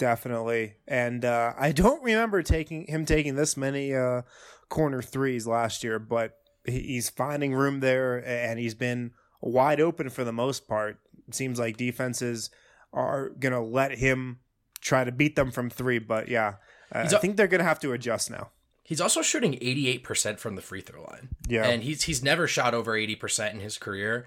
Definitely. 0.00 0.76
And 0.88 1.24
uh, 1.24 1.52
I 1.58 1.70
don't 1.70 2.02
remember 2.02 2.42
taking 2.42 2.86
him 2.86 3.04
taking 3.04 3.36
this 3.36 3.56
many 3.56 3.94
uh, 3.94 4.22
corner 4.68 5.02
threes 5.02 5.46
last 5.46 5.84
year, 5.84 5.98
but 5.98 6.38
he's 6.64 7.10
finding 7.10 7.54
room 7.54 7.80
there 7.80 8.26
and 8.26 8.58
he's 8.58 8.74
been 8.74 9.12
wide 9.40 9.80
open 9.80 10.08
for 10.08 10.24
the 10.24 10.32
most 10.32 10.66
part. 10.66 10.98
It 11.28 11.34
seems 11.34 11.58
like 11.58 11.76
defenses 11.76 12.50
are 12.92 13.28
going 13.28 13.52
to 13.52 13.60
let 13.60 13.98
him 13.98 14.40
try 14.80 15.04
to 15.04 15.12
beat 15.12 15.36
them 15.36 15.50
from 15.50 15.70
three, 15.70 15.98
but 15.98 16.28
yeah, 16.28 16.54
I 16.90 17.02
He's 17.02 17.16
think 17.18 17.36
they're 17.36 17.46
going 17.46 17.60
to 17.60 17.64
have 17.64 17.80
to 17.80 17.92
adjust 17.92 18.30
now. 18.30 18.50
He's 18.82 19.00
also 19.00 19.22
shooting 19.22 19.52
88% 19.52 20.38
from 20.38 20.56
the 20.56 20.62
free 20.62 20.80
throw 20.80 21.02
line. 21.02 21.28
Yeah. 21.46 21.64
And 21.64 21.84
he's 21.84 22.02
he's 22.02 22.24
never 22.24 22.48
shot 22.48 22.74
over 22.74 22.94
80% 22.94 23.52
in 23.52 23.60
his 23.60 23.78
career. 23.78 24.26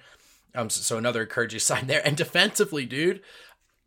Um 0.56 0.70
so, 0.70 0.82
so 0.82 0.98
another 0.98 1.24
encouraging 1.24 1.60
sign 1.72 1.88
there. 1.88 2.02
And 2.06 2.16
defensively, 2.16 2.86
dude, 2.86 3.22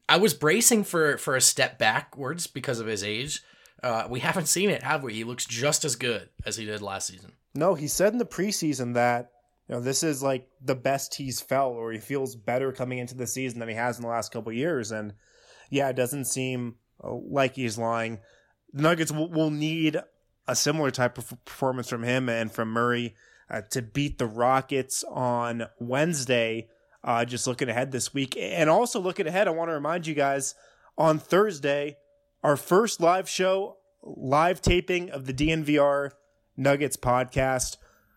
I 0.08 0.18
was 0.18 0.34
bracing 0.34 0.84
for 0.84 1.18
for 1.18 1.36
a 1.36 1.40
step 1.40 1.78
backwards 1.78 2.46
because 2.46 2.80
of 2.80 2.86
his 2.86 3.02
age. 3.02 3.42
Uh, 3.82 4.06
we 4.08 4.20
haven't 4.20 4.46
seen 4.46 4.70
it, 4.70 4.82
have 4.82 5.02
we? 5.02 5.14
He 5.14 5.24
looks 5.24 5.44
just 5.44 5.84
as 5.84 5.96
good 5.96 6.28
as 6.44 6.56
he 6.56 6.64
did 6.64 6.80
last 6.82 7.08
season. 7.08 7.32
No, 7.54 7.74
he 7.74 7.88
said 7.88 8.12
in 8.12 8.18
the 8.18 8.24
preseason 8.24 8.94
that 8.94 9.30
You 9.68 9.74
know, 9.74 9.80
this 9.80 10.02
is 10.02 10.22
like 10.22 10.48
the 10.62 10.74
best 10.76 11.14
he's 11.14 11.40
felt, 11.40 11.74
or 11.74 11.92
he 11.92 11.98
feels 11.98 12.36
better 12.36 12.72
coming 12.72 12.98
into 12.98 13.16
the 13.16 13.26
season 13.26 13.58
than 13.58 13.68
he 13.68 13.74
has 13.74 13.96
in 13.96 14.02
the 14.02 14.08
last 14.08 14.32
couple 14.32 14.52
years. 14.52 14.92
And 14.92 15.14
yeah, 15.70 15.88
it 15.88 15.96
doesn't 15.96 16.26
seem 16.26 16.76
uh, 17.02 17.12
like 17.12 17.56
he's 17.56 17.78
lying. 17.78 18.20
The 18.72 18.82
Nuggets 18.82 19.10
will, 19.10 19.30
will 19.30 19.50
need 19.50 19.98
a 20.46 20.54
similar 20.54 20.90
type 20.92 21.18
of 21.18 21.44
performance 21.44 21.88
from 21.88 22.04
him 22.04 22.28
and 22.28 22.52
from 22.52 22.68
Murray 22.68 23.16
uh, 23.50 23.62
to 23.70 23.82
beat 23.82 24.18
the 24.18 24.26
Rockets 24.26 25.02
on 25.04 25.66
Wednesday. 25.80 26.68
Uh, 27.06 27.24
just 27.24 27.46
looking 27.46 27.68
ahead 27.68 27.92
this 27.92 28.12
week, 28.12 28.36
and 28.36 28.68
also 28.68 28.98
looking 28.98 29.28
ahead, 29.28 29.46
I 29.46 29.52
want 29.52 29.68
to 29.70 29.74
remind 29.74 30.08
you 30.08 30.14
guys 30.14 30.56
on 30.98 31.20
Thursday, 31.20 31.98
our 32.42 32.56
first 32.56 33.00
live 33.00 33.28
show, 33.28 33.76
live 34.02 34.60
taping 34.60 35.10
of 35.10 35.24
the 35.24 35.32
DNVR 35.32 36.10
Nuggets 36.56 36.96
podcast. 36.96 37.76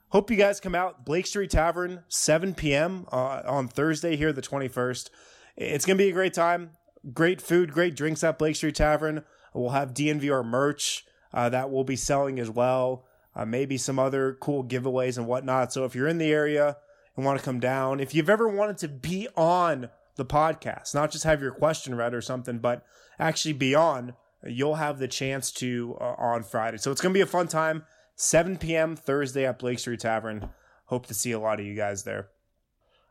Hope 0.10 0.32
you 0.32 0.38
guys 0.38 0.60
come 0.60 0.74
out. 0.74 1.06
Blake 1.06 1.28
Street 1.28 1.52
Tavern, 1.52 2.04
7 2.08 2.56
p.m. 2.56 3.06
Uh, 3.12 3.44
on 3.46 3.68
Thursday 3.68 4.16
here, 4.16 4.34
the 4.34 4.42
21st. 4.42 5.12
It's 5.56 5.86
going 5.86 5.98
to 6.00 6.04
be 6.04 6.10
a 6.10 6.14
great 6.14 6.34
time. 6.34 6.72
Great 7.14 7.42
food, 7.44 7.72
great 7.72 7.96
drinks 7.96 8.24
at 8.24 8.40
Blake 8.40 8.56
Street 8.56 8.74
Tavern. 8.74 9.24
We'll 9.54 9.70
have 9.70 9.94
DNVR 9.94 10.44
merch 10.44 11.06
uh, 11.32 11.50
that 11.50 11.70
we'll 11.70 11.84
be 11.84 11.96
selling 11.96 12.40
as 12.40 12.50
well. 12.50 13.06
Uh, 13.36 13.46
maybe 13.46 13.78
some 13.78 14.00
other 14.00 14.36
cool 14.42 14.64
giveaways 14.64 15.16
and 15.18 15.28
whatnot. 15.28 15.72
So 15.72 15.86
if 15.86 15.94
you're 15.94 16.08
in 16.08 16.18
the 16.18 16.32
area 16.32 16.78
and 17.20 17.26
want 17.26 17.38
to 17.38 17.44
come 17.44 17.60
down, 17.60 18.00
if 18.00 18.16
you've 18.16 18.30
ever 18.30 18.48
wanted 18.48 18.78
to 18.80 18.88
be 18.88 19.28
on 19.36 19.90
the 20.16 20.26
podcast, 20.26 20.96
not 20.96 21.12
just 21.12 21.26
have 21.26 21.42
your 21.42 21.52
question 21.52 21.96
read 21.96 22.14
or 22.14 22.22
something, 22.22 22.60
but 22.60 22.86
actually 23.20 23.54
be 23.54 23.76
on, 23.76 24.14
you'll 24.46 24.76
have 24.76 25.00
the 25.00 25.08
chance 25.08 25.52
to 25.52 25.98
uh, 26.00 26.16
on 26.18 26.44
Friday. 26.44 26.78
So 26.78 26.92
it's 26.92 27.02
going 27.02 27.14
to 27.14 27.18
be 27.18 27.22
a 27.22 27.26
fun 27.26 27.48
time. 27.48 27.84
7 28.16 28.58
p.m. 28.58 28.96
Thursday 28.96 29.46
at 29.46 29.60
Blake 29.60 29.80
Street 29.80 30.00
Tavern. 30.00 30.50
Hope 30.86 31.08
to 31.08 31.14
see 31.14 31.32
a 31.32 31.40
lot 31.40 31.60
of 31.60 31.66
you 31.66 31.76
guys 31.76 32.04
there. 32.04 32.30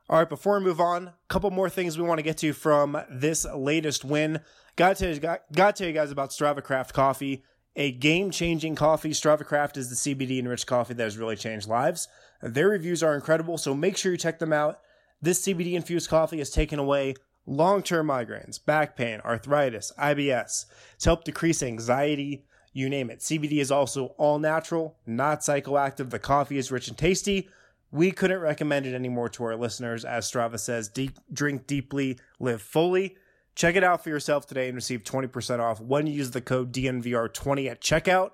All 0.09 0.19
right, 0.19 0.29
before 0.29 0.59
we 0.59 0.65
move 0.65 0.81
on, 0.81 1.09
a 1.09 1.15
couple 1.29 1.51
more 1.51 1.69
things 1.69 1.99
we 1.99 2.05
want 2.05 2.19
to 2.19 2.23
get 2.23 2.39
to 2.39 2.55
from 2.55 2.99
this 3.11 3.47
latest 3.55 4.07
win. 4.07 4.41
Got 4.77 4.97
to 4.99 5.19
got, 5.19 5.43
got 5.53 5.77
to 5.77 5.83
tell 5.83 5.89
you 5.89 5.95
guys 5.95 6.11
about 6.11 6.31
Strava 6.31 6.63
Craft 6.63 6.95
Coffee, 6.95 7.45
a 7.79 7.93
game-changing 7.93 8.75
coffee. 8.75 9.11
Strava 9.11 9.47
Craft 9.47 9.77
is 9.77 9.89
the 9.89 9.95
CBD 9.95 10.41
enriched 10.41 10.67
coffee 10.67 10.95
that 10.95 11.03
has 11.05 11.17
really 11.17 11.37
changed 11.37 11.69
lives. 11.69 12.09
Their 12.43 12.69
reviews 12.69 13.03
are 13.03 13.15
incredible, 13.15 13.57
so 13.57 13.73
make 13.73 13.97
sure 13.97 14.13
you 14.13 14.19
check 14.19 14.41
them 14.41 14.53
out. 14.53 14.81
This 15.23 15.41
CBD 15.41 15.75
infused 15.75 16.11
coffee 16.11 16.39
has 16.39 16.51
taken 16.51 16.81
away 16.81 17.15
long-term 17.47 18.09
migraines, 18.09 18.63
back 18.63 18.97
pain, 18.97 19.21
arthritis, 19.25 19.93
IBS. 19.99 20.67
It's 20.95 21.05
helped 21.05 21.25
decrease 21.25 21.63
anxiety, 21.63 22.45
you 22.73 22.89
name 22.89 23.11
it. 23.11 23.21
CBD 23.21 23.61
is 23.61 23.71
also 23.71 24.07
all 24.19 24.41
natural, 24.41 24.97
not 25.07 25.41
psychoactive. 25.41 26.11
The 26.11 26.19
coffee 26.19 26.59
is 26.59 26.73
rich 26.73 26.89
and 26.89 26.99
tasty. 26.99 27.49
We 27.91 28.11
couldn't 28.11 28.41
recommend 28.41 28.87
it 28.87 28.95
anymore 28.95 29.29
to 29.31 29.45
our 29.45 29.57
listeners. 29.57 30.05
As 30.05 30.31
Strava 30.31 30.59
says, 30.59 30.89
deep, 30.89 31.19
drink 31.33 31.67
deeply, 31.67 32.19
live 32.39 32.61
fully. 32.61 33.17
Check 33.59 33.75
it 33.75 33.83
out 33.83 34.05
for 34.05 34.09
yourself 34.09 34.47
today 34.47 34.69
and 34.69 34.77
receive 34.77 35.03
20% 35.03 35.59
off 35.59 35.81
when 35.81 36.07
you 36.07 36.13
use 36.13 36.31
the 36.31 36.41
code 36.41 36.73
DNVR20 36.73 37.69
at 37.69 37.81
checkout, 37.81 38.31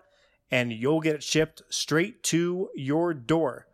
and 0.50 0.70
you'll 0.70 1.00
get 1.00 1.14
it 1.14 1.22
shipped 1.22 1.62
straight 1.70 2.22
to 2.24 2.68
your 2.74 3.14
door. 3.14 3.66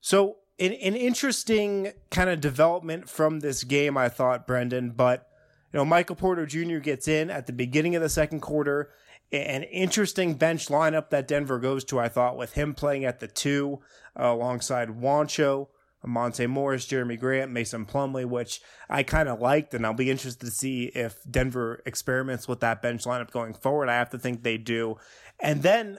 So, 0.00 0.36
an, 0.60 0.72
an 0.74 0.94
interesting 0.94 1.90
kind 2.12 2.30
of 2.30 2.40
development 2.40 3.08
from 3.08 3.40
this 3.40 3.64
game, 3.64 3.98
I 3.98 4.08
thought, 4.08 4.46
Brendan, 4.46 4.90
but 4.90 5.26
you 5.72 5.78
know, 5.78 5.84
Michael 5.84 6.14
Porter 6.14 6.46
Jr. 6.46 6.78
gets 6.78 7.08
in 7.08 7.30
at 7.30 7.48
the 7.48 7.52
beginning 7.52 7.96
of 7.96 8.02
the 8.02 8.08
second 8.08 8.38
quarter 8.38 8.90
an 9.32 9.64
interesting 9.64 10.34
bench 10.34 10.68
lineup 10.68 11.10
that 11.10 11.26
Denver 11.26 11.58
goes 11.58 11.82
to, 11.86 11.98
I 11.98 12.08
thought, 12.08 12.36
with 12.36 12.52
him 12.52 12.74
playing 12.74 13.04
at 13.04 13.18
the 13.18 13.26
two 13.26 13.80
uh, 14.16 14.26
alongside 14.26 14.88
Juancho, 14.88 15.66
Monte 16.04 16.46
Morris, 16.46 16.86
Jerami 16.86 17.18
Grant, 17.18 17.50
Mason 17.50 17.84
Plumlee, 17.84 18.24
which 18.24 18.60
I 18.88 19.02
kind 19.02 19.28
of 19.28 19.40
liked, 19.40 19.74
and 19.74 19.84
I'll 19.84 19.94
be 19.94 20.10
interested 20.10 20.46
to 20.46 20.50
see 20.50 20.84
if 20.94 21.18
Denver 21.30 21.82
experiments 21.84 22.48
with 22.48 22.60
that 22.60 22.80
bench 22.80 23.04
lineup 23.04 23.30
going 23.30 23.54
forward. 23.54 23.88
I 23.88 23.98
have 23.98 24.10
to 24.10 24.18
think 24.18 24.42
they 24.42 24.56
do. 24.56 24.96
And 25.38 25.62
then 25.62 25.98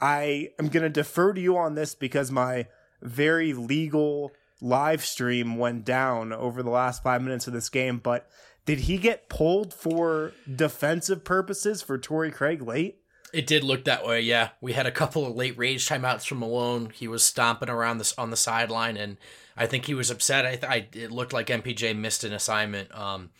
I 0.00 0.50
am 0.58 0.68
going 0.68 0.82
to 0.82 0.90
defer 0.90 1.32
to 1.32 1.40
you 1.40 1.56
on 1.56 1.74
this 1.74 1.94
because 1.94 2.30
my 2.30 2.66
very 3.00 3.52
legal 3.52 4.32
live 4.60 5.04
stream 5.04 5.56
went 5.56 5.84
down 5.84 6.32
over 6.32 6.62
the 6.62 6.70
last 6.70 7.02
five 7.02 7.22
minutes 7.22 7.46
of 7.46 7.52
this 7.52 7.68
game, 7.68 7.98
but 7.98 8.28
did 8.64 8.80
he 8.80 8.96
get 8.96 9.28
pulled 9.28 9.74
for 9.74 10.32
defensive 10.54 11.24
purposes 11.24 11.82
for 11.82 11.98
Torrey 11.98 12.30
Craig 12.30 12.62
late? 12.62 13.01
It 13.32 13.46
did 13.46 13.64
look 13.64 13.84
that 13.84 14.06
way, 14.06 14.20
yeah. 14.20 14.50
We 14.60 14.74
had 14.74 14.86
a 14.86 14.90
couple 14.90 15.26
of 15.26 15.34
late 15.34 15.56
rage 15.56 15.88
timeouts 15.88 16.26
from 16.26 16.40
Malone. 16.40 16.90
He 16.94 17.08
was 17.08 17.22
stomping 17.22 17.70
around 17.70 17.98
this 17.98 18.16
on 18.18 18.30
the 18.30 18.36
sideline, 18.36 18.96
and 18.98 19.16
I 19.56 19.66
think 19.66 19.86
he 19.86 19.94
was 19.94 20.10
upset. 20.10 20.44
I, 20.44 20.58
I 20.66 20.88
it 20.92 21.10
looked 21.10 21.32
like 21.32 21.46
MPJ 21.46 21.96
missed 21.96 22.24
an 22.24 22.32
assignment. 22.32 22.94
Um, 22.94 23.30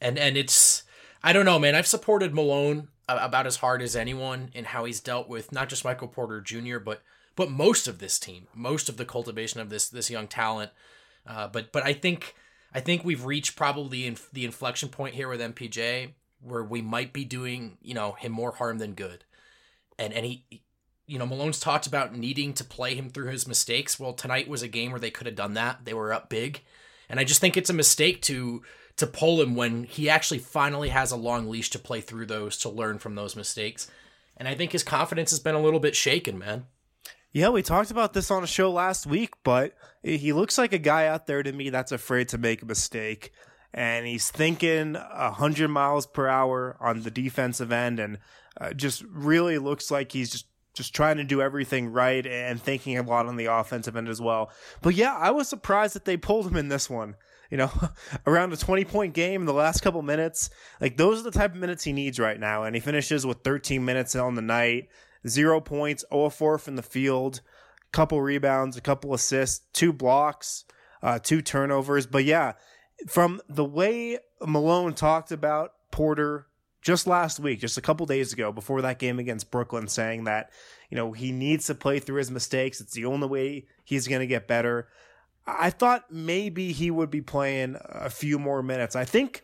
and 0.00 0.18
and 0.18 0.36
it's 0.36 0.82
I 1.22 1.32
don't 1.32 1.46
know, 1.46 1.58
man. 1.58 1.74
I've 1.74 1.86
supported 1.86 2.34
Malone 2.34 2.88
about 3.08 3.46
as 3.46 3.56
hard 3.56 3.82
as 3.82 3.96
anyone 3.96 4.50
in 4.54 4.64
how 4.66 4.84
he's 4.84 5.00
dealt 5.00 5.28
with 5.28 5.52
not 5.52 5.68
just 5.68 5.84
Michael 5.84 6.08
Porter 6.08 6.40
Jr. 6.40 6.78
but 6.78 7.02
but 7.36 7.50
most 7.50 7.88
of 7.88 7.98
this 7.98 8.18
team, 8.18 8.46
most 8.54 8.88
of 8.88 8.96
the 8.96 9.04
cultivation 9.04 9.60
of 9.60 9.70
this 9.70 9.88
this 9.88 10.10
young 10.10 10.26
talent. 10.26 10.72
Uh, 11.26 11.48
but 11.48 11.72
but 11.72 11.84
I 11.84 11.92
think 11.92 12.34
I 12.74 12.80
think 12.80 13.04
we've 13.04 13.24
reached 13.24 13.56
probably 13.56 14.14
the 14.32 14.44
inflection 14.44 14.88
point 14.88 15.14
here 15.14 15.28
with 15.28 15.40
MPJ 15.40 16.12
where 16.42 16.64
we 16.64 16.82
might 16.82 17.12
be 17.12 17.24
doing, 17.24 17.78
you 17.80 17.94
know, 17.94 18.12
him 18.12 18.32
more 18.32 18.52
harm 18.52 18.78
than 18.78 18.94
good. 18.94 19.24
And 19.98 20.12
and 20.12 20.26
he 20.26 20.62
you 21.06 21.18
know, 21.18 21.26
Malone's 21.26 21.60
talked 21.60 21.86
about 21.86 22.16
needing 22.16 22.54
to 22.54 22.64
play 22.64 22.94
him 22.94 23.10
through 23.10 23.30
his 23.30 23.46
mistakes. 23.46 23.98
Well, 23.98 24.12
tonight 24.12 24.48
was 24.48 24.62
a 24.62 24.68
game 24.68 24.92
where 24.92 25.00
they 25.00 25.10
could 25.10 25.26
have 25.26 25.36
done 25.36 25.54
that. 25.54 25.84
They 25.84 25.94
were 25.94 26.12
up 26.12 26.28
big. 26.28 26.62
And 27.08 27.20
I 27.20 27.24
just 27.24 27.40
think 27.40 27.56
it's 27.56 27.70
a 27.70 27.74
mistake 27.74 28.22
to 28.22 28.62
to 28.96 29.06
pull 29.06 29.40
him 29.40 29.54
when 29.54 29.84
he 29.84 30.08
actually 30.08 30.38
finally 30.38 30.90
has 30.90 31.10
a 31.10 31.16
long 31.16 31.48
leash 31.48 31.70
to 31.70 31.78
play 31.78 32.00
through 32.00 32.26
those 32.26 32.58
to 32.58 32.68
learn 32.68 32.98
from 32.98 33.14
those 33.14 33.34
mistakes. 33.34 33.90
And 34.36 34.46
I 34.46 34.54
think 34.54 34.72
his 34.72 34.82
confidence 34.82 35.30
has 35.30 35.40
been 35.40 35.54
a 35.54 35.62
little 35.62 35.80
bit 35.80 35.96
shaken, 35.96 36.38
man. 36.38 36.66
Yeah, 37.32 37.48
we 37.48 37.62
talked 37.62 37.90
about 37.90 38.12
this 38.12 38.30
on 38.30 38.44
a 38.44 38.46
show 38.46 38.70
last 38.70 39.06
week, 39.06 39.30
but 39.42 39.74
he 40.02 40.32
looks 40.34 40.58
like 40.58 40.74
a 40.74 40.78
guy 40.78 41.06
out 41.06 41.26
there 41.26 41.42
to 41.42 41.52
me 41.52 41.70
that's 41.70 41.92
afraid 41.92 42.28
to 42.28 42.38
make 42.38 42.62
a 42.62 42.66
mistake. 42.66 43.32
And 43.74 44.06
he's 44.06 44.30
thinking 44.30 44.94
100 44.94 45.68
miles 45.68 46.06
per 46.06 46.28
hour 46.28 46.76
on 46.80 47.02
the 47.02 47.10
defensive 47.10 47.72
end 47.72 47.98
and 47.98 48.18
uh, 48.60 48.72
just 48.72 49.02
really 49.10 49.58
looks 49.58 49.90
like 49.90 50.12
he's 50.12 50.30
just 50.30 50.46
just 50.74 50.94
trying 50.94 51.18
to 51.18 51.24
do 51.24 51.42
everything 51.42 51.92
right 51.92 52.26
and 52.26 52.60
thinking 52.60 52.96
a 52.96 53.02
lot 53.02 53.26
on 53.26 53.36
the 53.36 53.44
offensive 53.46 53.94
end 53.94 54.08
as 54.08 54.20
well. 54.22 54.50
But 54.80 54.94
yeah, 54.94 55.14
I 55.14 55.30
was 55.30 55.48
surprised 55.48 55.94
that 55.94 56.06
they 56.06 56.16
pulled 56.16 56.46
him 56.46 56.56
in 56.56 56.68
this 56.68 56.88
one. 56.88 57.16
You 57.50 57.58
know, 57.58 57.70
around 58.26 58.54
a 58.54 58.56
20 58.56 58.86
point 58.86 59.12
game 59.12 59.42
in 59.42 59.46
the 59.46 59.52
last 59.52 59.82
couple 59.82 60.00
minutes. 60.00 60.48
Like, 60.80 60.96
those 60.96 61.20
are 61.20 61.24
the 61.24 61.30
type 61.30 61.52
of 61.52 61.60
minutes 61.60 61.84
he 61.84 61.92
needs 61.92 62.18
right 62.18 62.40
now. 62.40 62.62
And 62.62 62.74
he 62.74 62.80
finishes 62.80 63.26
with 63.26 63.42
13 63.44 63.84
minutes 63.84 64.16
on 64.16 64.34
the 64.34 64.42
night 64.42 64.88
zero 65.26 65.60
points, 65.60 66.04
0 66.10 66.30
4 66.30 66.58
from 66.58 66.76
the 66.76 66.82
field, 66.82 67.40
a 67.86 67.90
couple 67.92 68.20
rebounds, 68.22 68.76
a 68.76 68.80
couple 68.80 69.12
assists, 69.14 69.66
two 69.72 69.92
blocks, 69.92 70.64
uh, 71.02 71.18
two 71.18 71.42
turnovers. 71.42 72.06
But 72.06 72.24
yeah, 72.24 72.52
from 73.08 73.40
the 73.48 73.64
way 73.64 74.18
Malone 74.40 74.94
talked 74.94 75.32
about 75.32 75.72
Porter 75.90 76.46
just 76.80 77.06
last 77.06 77.38
week, 77.38 77.60
just 77.60 77.78
a 77.78 77.82
couple 77.82 78.06
days 78.06 78.32
ago, 78.32 78.50
before 78.52 78.82
that 78.82 78.98
game 78.98 79.18
against 79.18 79.50
Brooklyn, 79.50 79.86
saying 79.86 80.24
that, 80.24 80.50
you 80.90 80.96
know, 80.96 81.12
he 81.12 81.30
needs 81.30 81.66
to 81.66 81.74
play 81.74 82.00
through 82.00 82.18
his 82.18 82.30
mistakes. 82.30 82.80
It's 82.80 82.94
the 82.94 83.04
only 83.04 83.28
way 83.28 83.66
he's 83.84 84.08
going 84.08 84.20
to 84.20 84.26
get 84.26 84.48
better. 84.48 84.88
I 85.46 85.70
thought 85.70 86.10
maybe 86.10 86.72
he 86.72 86.90
would 86.90 87.10
be 87.10 87.20
playing 87.20 87.76
a 87.88 88.10
few 88.10 88.38
more 88.38 88.62
minutes. 88.62 88.96
I 88.96 89.04
think 89.04 89.42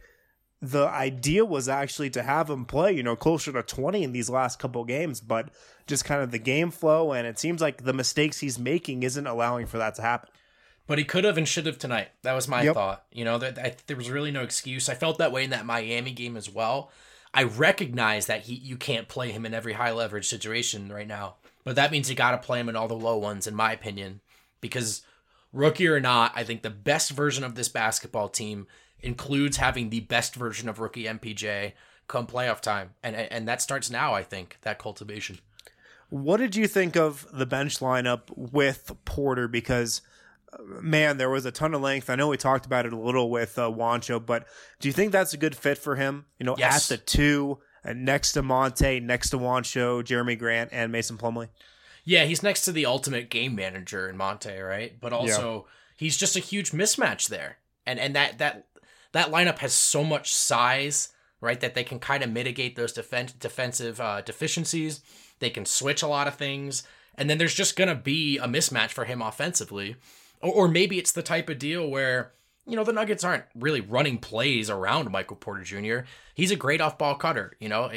the 0.60 0.88
idea 0.88 1.44
was 1.44 1.68
actually 1.68 2.10
to 2.10 2.22
have 2.22 2.50
him 2.50 2.64
play, 2.64 2.92
you 2.92 3.02
know, 3.02 3.14
closer 3.14 3.52
to 3.52 3.62
20 3.62 4.02
in 4.02 4.12
these 4.12 4.28
last 4.28 4.58
couple 4.58 4.84
games, 4.84 5.20
but 5.20 5.50
just 5.86 6.04
kind 6.04 6.22
of 6.22 6.32
the 6.32 6.38
game 6.38 6.70
flow 6.70 7.12
and 7.12 7.26
it 7.26 7.38
seems 7.38 7.60
like 7.60 7.84
the 7.84 7.92
mistakes 7.92 8.40
he's 8.40 8.58
making 8.58 9.04
isn't 9.04 9.26
allowing 9.26 9.66
for 9.66 9.78
that 9.78 9.94
to 9.94 10.02
happen. 10.02 10.30
But 10.88 10.98
he 10.98 11.04
could 11.04 11.22
have 11.22 11.38
and 11.38 11.46
should 11.46 11.66
have 11.66 11.78
tonight. 11.78 12.08
That 12.22 12.32
was 12.32 12.48
my 12.48 12.62
yep. 12.62 12.74
thought. 12.74 13.04
You 13.12 13.24
know, 13.24 13.38
that, 13.38 13.54
that 13.54 13.86
there 13.86 13.96
was 13.96 14.10
really 14.10 14.32
no 14.32 14.42
excuse. 14.42 14.88
I 14.88 14.94
felt 14.94 15.18
that 15.18 15.30
way 15.30 15.44
in 15.44 15.50
that 15.50 15.66
Miami 15.66 16.10
game 16.10 16.36
as 16.36 16.50
well. 16.50 16.90
I 17.32 17.44
recognize 17.44 18.26
that 18.26 18.42
he 18.42 18.54
you 18.54 18.76
can't 18.76 19.06
play 19.06 19.30
him 19.30 19.46
in 19.46 19.54
every 19.54 19.74
high 19.74 19.92
leverage 19.92 20.26
situation 20.26 20.90
right 20.90 21.06
now, 21.06 21.36
but 21.62 21.76
that 21.76 21.92
means 21.92 22.08
you 22.08 22.16
got 22.16 22.30
to 22.30 22.38
play 22.38 22.58
him 22.58 22.68
in 22.68 22.74
all 22.74 22.88
the 22.88 22.94
low 22.94 23.16
ones, 23.16 23.46
in 23.46 23.54
my 23.54 23.72
opinion, 23.72 24.20
because 24.60 25.02
rookie 25.52 25.86
or 25.86 26.00
not, 26.00 26.32
I 26.34 26.42
think 26.42 26.62
the 26.62 26.70
best 26.70 27.10
version 27.10 27.44
of 27.44 27.54
this 27.54 27.68
basketball 27.68 28.28
team 28.28 28.66
includes 29.00 29.58
having 29.58 29.90
the 29.90 30.00
best 30.00 30.34
version 30.34 30.68
of 30.68 30.80
rookie 30.80 31.04
MPJ 31.04 31.72
come 32.08 32.26
playoff 32.26 32.60
time, 32.60 32.94
and 33.02 33.14
and 33.14 33.46
that 33.46 33.62
starts 33.62 33.90
now. 33.90 34.14
I 34.14 34.22
think 34.22 34.56
that 34.62 34.78
cultivation. 34.78 35.38
What 36.10 36.38
did 36.38 36.56
you 36.56 36.66
think 36.66 36.96
of 36.96 37.26
the 37.30 37.44
bench 37.44 37.80
lineup 37.80 38.22
with 38.34 38.92
Porter? 39.04 39.46
Because 39.46 40.00
man, 40.58 41.16
there 41.16 41.30
was 41.30 41.44
a 41.44 41.52
ton 41.52 41.74
of 41.74 41.80
length. 41.80 42.10
I 42.10 42.16
know 42.16 42.28
we 42.28 42.36
talked 42.36 42.66
about 42.66 42.86
it 42.86 42.92
a 42.92 42.98
little 42.98 43.30
with 43.30 43.58
uh, 43.58 43.70
Juancho, 43.70 44.24
but 44.24 44.46
do 44.80 44.88
you 44.88 44.92
think 44.92 45.12
that's 45.12 45.32
a 45.32 45.36
good 45.36 45.56
fit 45.56 45.78
for 45.78 45.96
him? 45.96 46.26
You 46.38 46.46
know, 46.46 46.56
yes. 46.58 46.90
at 46.90 46.98
the 46.98 47.04
two, 47.04 47.58
uh, 47.84 47.92
next 47.92 48.32
to 48.32 48.42
Monte, 48.42 49.00
next 49.00 49.30
to 49.30 49.38
Juancho, 49.38 50.02
Jerami 50.02 50.38
Grant, 50.38 50.70
and 50.72 50.90
Mason 50.92 51.18
Plumlee. 51.18 51.48
Yeah, 52.04 52.24
he's 52.24 52.42
next 52.42 52.62
to 52.62 52.72
the 52.72 52.86
ultimate 52.86 53.28
game 53.28 53.54
manager 53.54 54.08
in 54.08 54.16
Monte, 54.16 54.56
right? 54.58 54.98
But 54.98 55.12
also 55.12 55.66
he's 55.94 56.16
just 56.16 56.36
a 56.36 56.40
huge 56.40 56.70
mismatch 56.70 57.28
there. 57.28 57.58
And 57.84 57.98
and 57.98 58.16
that 58.16 58.38
that 58.38 58.66
that 59.12 59.30
lineup 59.30 59.58
has 59.58 59.74
so 59.74 60.02
much 60.04 60.32
size, 60.32 61.10
right, 61.40 61.60
that 61.60 61.74
they 61.74 61.84
can 61.84 61.98
kind 61.98 62.22
of 62.22 62.30
mitigate 62.30 62.76
those 62.76 62.94
defen- 62.94 63.38
defensive 63.38 64.00
uh, 64.00 64.22
deficiencies. 64.22 65.00
They 65.40 65.50
can 65.50 65.66
switch 65.66 66.02
a 66.02 66.06
lot 66.06 66.26
of 66.26 66.36
things, 66.36 66.82
and 67.14 67.28
then 67.28 67.36
there's 67.36 67.54
just 67.54 67.76
gonna 67.76 67.94
be 67.94 68.38
a 68.38 68.46
mismatch 68.46 68.90
for 68.90 69.04
him 69.04 69.20
offensively, 69.20 69.96
or, 70.42 70.52
or 70.52 70.68
maybe 70.68 70.98
it's 70.98 71.12
the 71.12 71.22
type 71.22 71.48
of 71.48 71.58
deal 71.58 71.88
where 71.88 72.32
you 72.66 72.76
know 72.76 72.84
the 72.84 72.92
Nuggets 72.92 73.24
aren't 73.24 73.44
really 73.54 73.80
running 73.80 74.18
plays 74.18 74.70
around 74.70 75.10
Michael 75.10 75.36
Porter 75.36 75.62
Jr. 75.62 76.06
He's 76.34 76.50
a 76.50 76.56
great 76.56 76.80
off-ball 76.80 77.16
cutter. 77.16 77.56
You 77.60 77.68
know, 77.68 77.90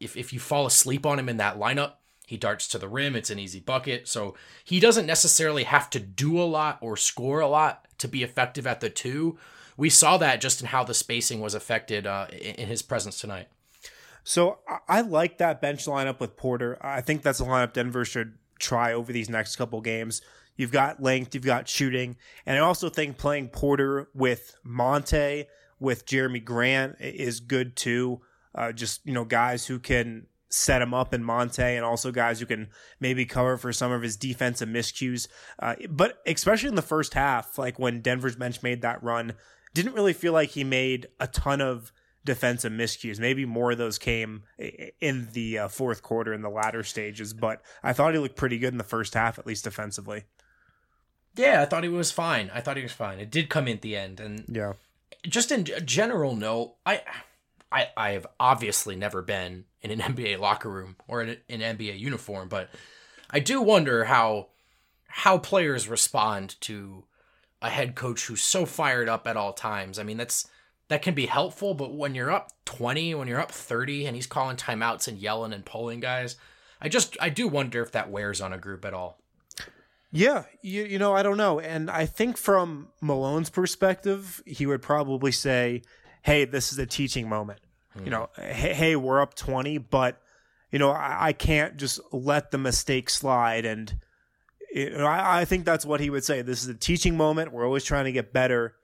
if 0.00 0.16
if 0.16 0.32
you 0.32 0.40
fall 0.40 0.66
asleep 0.66 1.04
on 1.04 1.18
him 1.18 1.28
in 1.28 1.36
that 1.38 1.58
lineup, 1.58 1.94
he 2.26 2.36
darts 2.36 2.68
to 2.68 2.78
the 2.78 2.88
rim. 2.88 3.16
It's 3.16 3.30
an 3.30 3.38
easy 3.38 3.60
bucket. 3.60 4.06
So 4.06 4.34
he 4.62 4.80
doesn't 4.80 5.06
necessarily 5.06 5.64
have 5.64 5.88
to 5.90 6.00
do 6.00 6.38
a 6.40 6.44
lot 6.44 6.78
or 6.80 6.96
score 6.96 7.40
a 7.40 7.48
lot 7.48 7.86
to 7.98 8.06
be 8.06 8.22
effective 8.22 8.66
at 8.66 8.80
the 8.80 8.90
two. 8.90 9.38
We 9.78 9.90
saw 9.90 10.18
that 10.18 10.40
just 10.40 10.60
in 10.60 10.66
how 10.66 10.84
the 10.84 10.92
spacing 10.92 11.40
was 11.40 11.54
affected 11.54 12.06
uh, 12.06 12.26
in 12.32 12.68
his 12.68 12.82
presence 12.82 13.20
tonight. 13.20 13.48
So 14.24 14.58
I 14.86 15.00
like 15.00 15.38
that 15.38 15.62
bench 15.62 15.86
lineup 15.86 16.20
with 16.20 16.36
Porter. 16.36 16.76
I 16.82 17.00
think 17.00 17.22
that's 17.22 17.40
a 17.40 17.44
lineup 17.44 17.72
Denver 17.72 18.04
should 18.04 18.34
try 18.58 18.92
over 18.92 19.10
these 19.10 19.30
next 19.30 19.56
couple 19.56 19.80
games. 19.80 20.20
You've 20.58 20.72
got 20.72 21.02
length, 21.02 21.34
you've 21.34 21.44
got 21.44 21.68
shooting, 21.68 22.16
and 22.44 22.56
I 22.56 22.60
also 22.60 22.90
think 22.90 23.16
playing 23.16 23.48
Porter 23.48 24.08
with 24.12 24.56
Monte, 24.64 25.46
with 25.78 26.04
Jerami 26.04 26.44
Grant 26.44 26.96
is 27.00 27.40
good 27.40 27.76
too. 27.76 28.20
Uh, 28.54 28.72
just 28.72 29.00
you 29.06 29.14
know, 29.14 29.24
guys 29.24 29.66
who 29.66 29.78
can 29.78 30.26
set 30.50 30.82
him 30.82 30.92
up 30.92 31.14
in 31.14 31.22
Monte, 31.22 31.62
and 31.62 31.84
also 31.84 32.10
guys 32.10 32.40
who 32.40 32.46
can 32.46 32.68
maybe 32.98 33.24
cover 33.24 33.56
for 33.56 33.72
some 33.72 33.92
of 33.92 34.02
his 34.02 34.16
defensive 34.16 34.68
miscues. 34.68 35.28
Uh, 35.60 35.76
but 35.88 36.18
especially 36.26 36.68
in 36.68 36.74
the 36.74 36.82
first 36.82 37.14
half, 37.14 37.56
like 37.56 37.78
when 37.78 38.00
Denver's 38.00 38.36
bench 38.36 38.62
made 38.62 38.82
that 38.82 39.02
run, 39.02 39.34
didn't 39.74 39.94
really 39.94 40.12
feel 40.12 40.32
like 40.32 40.50
he 40.50 40.64
made 40.64 41.06
a 41.20 41.28
ton 41.28 41.60
of 41.60 41.92
defensive 42.24 42.72
miscues. 42.72 43.20
Maybe 43.20 43.44
more 43.46 43.70
of 43.70 43.78
those 43.78 43.96
came 43.96 44.42
in 45.00 45.28
the 45.32 45.58
uh, 45.58 45.68
fourth 45.68 46.02
quarter 46.02 46.34
in 46.34 46.42
the 46.42 46.50
latter 46.50 46.82
stages, 46.82 47.32
but 47.32 47.62
I 47.82 47.92
thought 47.92 48.12
he 48.12 48.18
looked 48.18 48.36
pretty 48.36 48.58
good 48.58 48.74
in 48.74 48.78
the 48.78 48.84
first 48.84 49.14
half, 49.14 49.38
at 49.38 49.46
least 49.46 49.64
defensively. 49.64 50.24
Yeah, 51.38 51.62
I 51.62 51.64
thought 51.64 51.84
he 51.84 51.88
was 51.88 52.10
fine. 52.10 52.50
I 52.52 52.60
thought 52.60 52.76
he 52.76 52.82
was 52.82 52.92
fine. 52.92 53.20
It 53.20 53.30
did 53.30 53.48
come 53.48 53.68
in 53.68 53.76
at 53.76 53.82
the 53.82 53.96
end, 53.96 54.20
and 54.20 54.44
yeah, 54.48 54.72
just 55.26 55.52
in 55.52 55.64
general 55.84 56.34
note, 56.34 56.74
I, 56.84 57.02
I, 57.70 57.88
I 57.96 58.10
have 58.10 58.26
obviously 58.38 58.96
never 58.96 59.22
been 59.22 59.64
in 59.82 59.90
an 59.90 59.98
NBA 60.14 60.38
locker 60.38 60.68
room 60.68 60.96
or 61.06 61.22
in 61.22 61.38
an 61.48 61.60
NBA 61.60 61.98
uniform, 61.98 62.48
but 62.48 62.70
I 63.30 63.40
do 63.40 63.62
wonder 63.62 64.04
how 64.04 64.48
how 65.06 65.38
players 65.38 65.88
respond 65.88 66.56
to 66.60 67.04
a 67.60 67.70
head 67.70 67.94
coach 67.94 68.26
who's 68.26 68.42
so 68.42 68.66
fired 68.66 69.08
up 69.08 69.26
at 69.26 69.36
all 69.36 69.52
times. 69.52 69.98
I 69.98 70.02
mean, 70.02 70.16
that's 70.16 70.48
that 70.88 71.02
can 71.02 71.14
be 71.14 71.26
helpful, 71.26 71.74
but 71.74 71.94
when 71.94 72.14
you're 72.14 72.30
up 72.30 72.50
20, 72.64 73.14
when 73.14 73.28
you're 73.28 73.40
up 73.40 73.52
30 73.52 74.06
and 74.06 74.16
he's 74.16 74.26
calling 74.26 74.56
timeouts 74.56 75.08
and 75.08 75.18
yelling 75.18 75.52
and 75.52 75.64
pulling 75.64 76.00
guys, 76.00 76.36
I 76.80 76.88
just 76.88 77.16
I 77.20 77.28
do 77.28 77.48
wonder 77.48 77.82
if 77.82 77.92
that 77.92 78.10
wears 78.10 78.40
on 78.40 78.52
a 78.52 78.58
group 78.58 78.84
at 78.84 78.94
all. 78.94 79.17
Yeah, 80.10 80.44
you 80.62 80.84
you 80.84 80.98
know, 80.98 81.14
I 81.14 81.22
don't 81.22 81.36
know. 81.36 81.60
And 81.60 81.90
I 81.90 82.06
think 82.06 82.38
from 82.38 82.88
Malone's 83.02 83.50
perspective, 83.50 84.42
he 84.46 84.64
would 84.66 84.80
probably 84.80 85.32
say, 85.32 85.82
"Hey, 86.22 86.44
this 86.44 86.72
is 86.72 86.78
a 86.78 86.86
teaching 86.86 87.28
moment. 87.28 87.60
Mm. 87.96 88.04
You 88.04 88.10
know, 88.10 88.30
hey, 88.36 88.74
hey, 88.74 88.96
we're 88.96 89.20
up 89.20 89.34
20, 89.34 89.78
but 89.78 90.20
you 90.70 90.78
know, 90.78 90.90
I, 90.90 91.28
I 91.28 91.32
can't 91.32 91.76
just 91.76 92.00
let 92.12 92.50
the 92.50 92.58
mistake 92.58 93.10
slide 93.10 93.64
and 93.64 93.94
you 94.72 94.90
know, 94.90 95.06
I, 95.06 95.40
I 95.40 95.44
think 95.44 95.64
that's 95.64 95.86
what 95.86 96.00
he 96.00 96.10
would 96.10 96.24
say. 96.24 96.42
This 96.42 96.62
is 96.62 96.68
a 96.68 96.74
teaching 96.74 97.16
moment. 97.16 97.52
We're 97.52 97.64
always 97.64 97.84
trying 97.84 98.04
to 98.04 98.12
get 98.12 98.32
better 98.32 98.74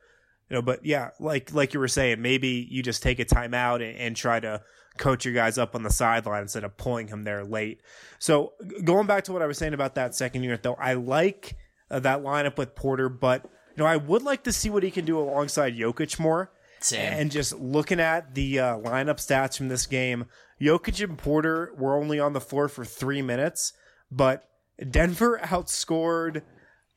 you 0.55 0.61
know, 0.61 0.63
but 0.63 0.87
yeah, 0.87 1.11
like 1.19 1.53
like 1.53 1.75
you 1.75 1.81
were 1.81 1.89
saying, 1.89 2.23
maybe 2.23 2.69
you 2.71 2.81
just 2.81 3.03
take 3.03 3.19
a 3.19 3.25
timeout 3.25 3.77
and, 3.77 3.99
and 3.99 4.17
try 4.17 4.39
to 4.39 4.63
coach 4.99 5.25
your 5.25 5.35
guys 5.35 5.59
up 5.59 5.75
on 5.75 5.83
the 5.83 5.91
sideline 5.91 6.43
instead 6.43 6.63
of 6.63 6.77
pulling 6.77 7.09
him 7.09 7.25
there 7.25 7.43
late. 7.45 7.81
So 8.21 8.53
going 8.85 9.09
back 9.09 9.25
to 9.25 9.33
what 9.33 9.43
I 9.43 9.47
was 9.47 9.59
saying 9.59 9.75
about 9.75 9.97
that 9.97 10.15
second 10.15 10.45
unit, 10.45 10.63
though, 10.63 10.77
I 10.77 10.93
like 10.95 11.57
uh, 11.91 11.99
that 11.99 12.23
lineup 12.23 12.57
with 12.57 12.77
Porter, 12.77 13.09
but 13.09 13.43
you 13.43 13.83
know, 13.83 13.87
I 13.87 13.97
would 13.97 14.23
like 14.23 14.45
to 14.45 14.53
see 14.53 14.71
what 14.71 14.85
he 14.85 14.93
can 14.93 15.05
do 15.05 15.19
alongside 15.19 15.77
Jokic 15.77 16.21
more. 16.21 16.53
Same. 16.79 17.01
And 17.01 17.33
just 17.33 17.59
looking 17.59 17.99
at 17.99 18.37
the 18.37 18.61
uh, 18.61 18.77
lineup 18.77 19.17
stats 19.17 19.57
from 19.57 19.67
this 19.67 19.87
game, 19.87 20.27
Jokic 20.61 21.03
and 21.03 21.19
Porter 21.19 21.73
were 21.77 21.97
only 21.97 22.21
on 22.21 22.33
the 22.33 22.41
floor 22.41 22.69
for 22.69 22.85
three 22.85 23.23
minutes, 23.23 23.73
but 24.09 24.49
Denver 24.89 25.41
outscored 25.43 26.43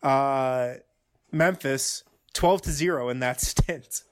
uh, 0.03 0.73
Memphis 1.31 2.03
12 2.37 2.61
to 2.61 2.71
0 2.71 3.09
in 3.09 3.19
that 3.19 3.41
stint. 3.49 4.03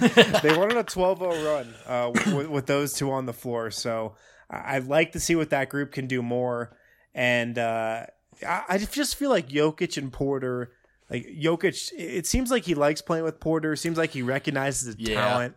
they 0.00 0.56
went 0.56 0.72
on 0.72 0.78
a 0.78 0.82
12 0.82 1.18
0 1.18 1.44
run 1.44 1.74
uh, 1.86 2.10
with, 2.12 2.48
with, 2.48 2.66
those 2.66 2.94
two 2.94 3.12
on 3.12 3.26
the 3.26 3.32
floor. 3.32 3.70
So 3.70 4.16
I'd 4.50 4.86
like 4.86 5.12
to 5.12 5.20
see 5.20 5.36
what 5.36 5.50
that 5.50 5.68
group 5.68 5.92
can 5.92 6.06
do 6.06 6.22
more. 6.22 6.76
And 7.14 7.58
uh, 7.58 8.06
I, 8.46 8.62
I 8.68 8.78
just 8.78 9.16
feel 9.16 9.28
like 9.28 9.50
Jokic 9.50 9.98
and 9.98 10.10
Porter, 10.10 10.72
like 11.10 11.26
Jokic, 11.26 11.92
it 11.96 12.26
seems 12.26 12.50
like 12.50 12.64
he 12.64 12.74
likes 12.74 13.02
playing 13.02 13.24
with 13.24 13.38
Porter. 13.38 13.76
Seems 13.76 13.98
like 13.98 14.10
he 14.10 14.22
recognizes 14.22 14.86
his 14.86 14.96
yeah. 14.98 15.22
talent. 15.22 15.54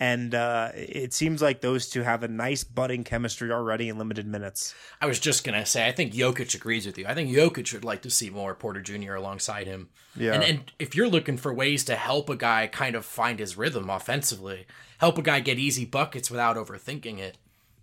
And 0.00 0.32
uh, 0.32 0.70
it 0.74 1.12
seems 1.12 1.42
like 1.42 1.60
those 1.60 1.88
two 1.88 2.02
have 2.02 2.22
a 2.22 2.28
nice 2.28 2.62
budding 2.62 3.02
chemistry 3.02 3.50
already 3.50 3.88
in 3.88 3.98
limited 3.98 4.26
minutes. 4.28 4.74
I 5.00 5.06
was 5.06 5.18
just 5.18 5.42
gonna 5.42 5.66
say, 5.66 5.88
I 5.88 5.92
think 5.92 6.12
Jokic 6.12 6.54
agrees 6.54 6.86
with 6.86 6.96
you. 6.98 7.06
I 7.06 7.14
think 7.14 7.30
Jokic 7.30 7.72
would 7.72 7.84
like 7.84 8.02
to 8.02 8.10
see 8.10 8.30
more 8.30 8.54
Porter 8.54 8.80
Jr. 8.80 9.14
alongside 9.14 9.66
him. 9.66 9.88
Yeah. 10.14 10.34
And, 10.34 10.44
and 10.44 10.72
if 10.78 10.94
you're 10.94 11.08
looking 11.08 11.36
for 11.36 11.52
ways 11.52 11.84
to 11.84 11.96
help 11.96 12.30
a 12.30 12.36
guy 12.36 12.68
kind 12.68 12.94
of 12.94 13.04
find 13.04 13.40
his 13.40 13.56
rhythm 13.56 13.90
offensively, 13.90 14.66
help 14.98 15.18
a 15.18 15.22
guy 15.22 15.40
get 15.40 15.58
easy 15.58 15.84
buckets 15.84 16.30
without 16.30 16.56
overthinking 16.56 17.18
it, 17.18 17.36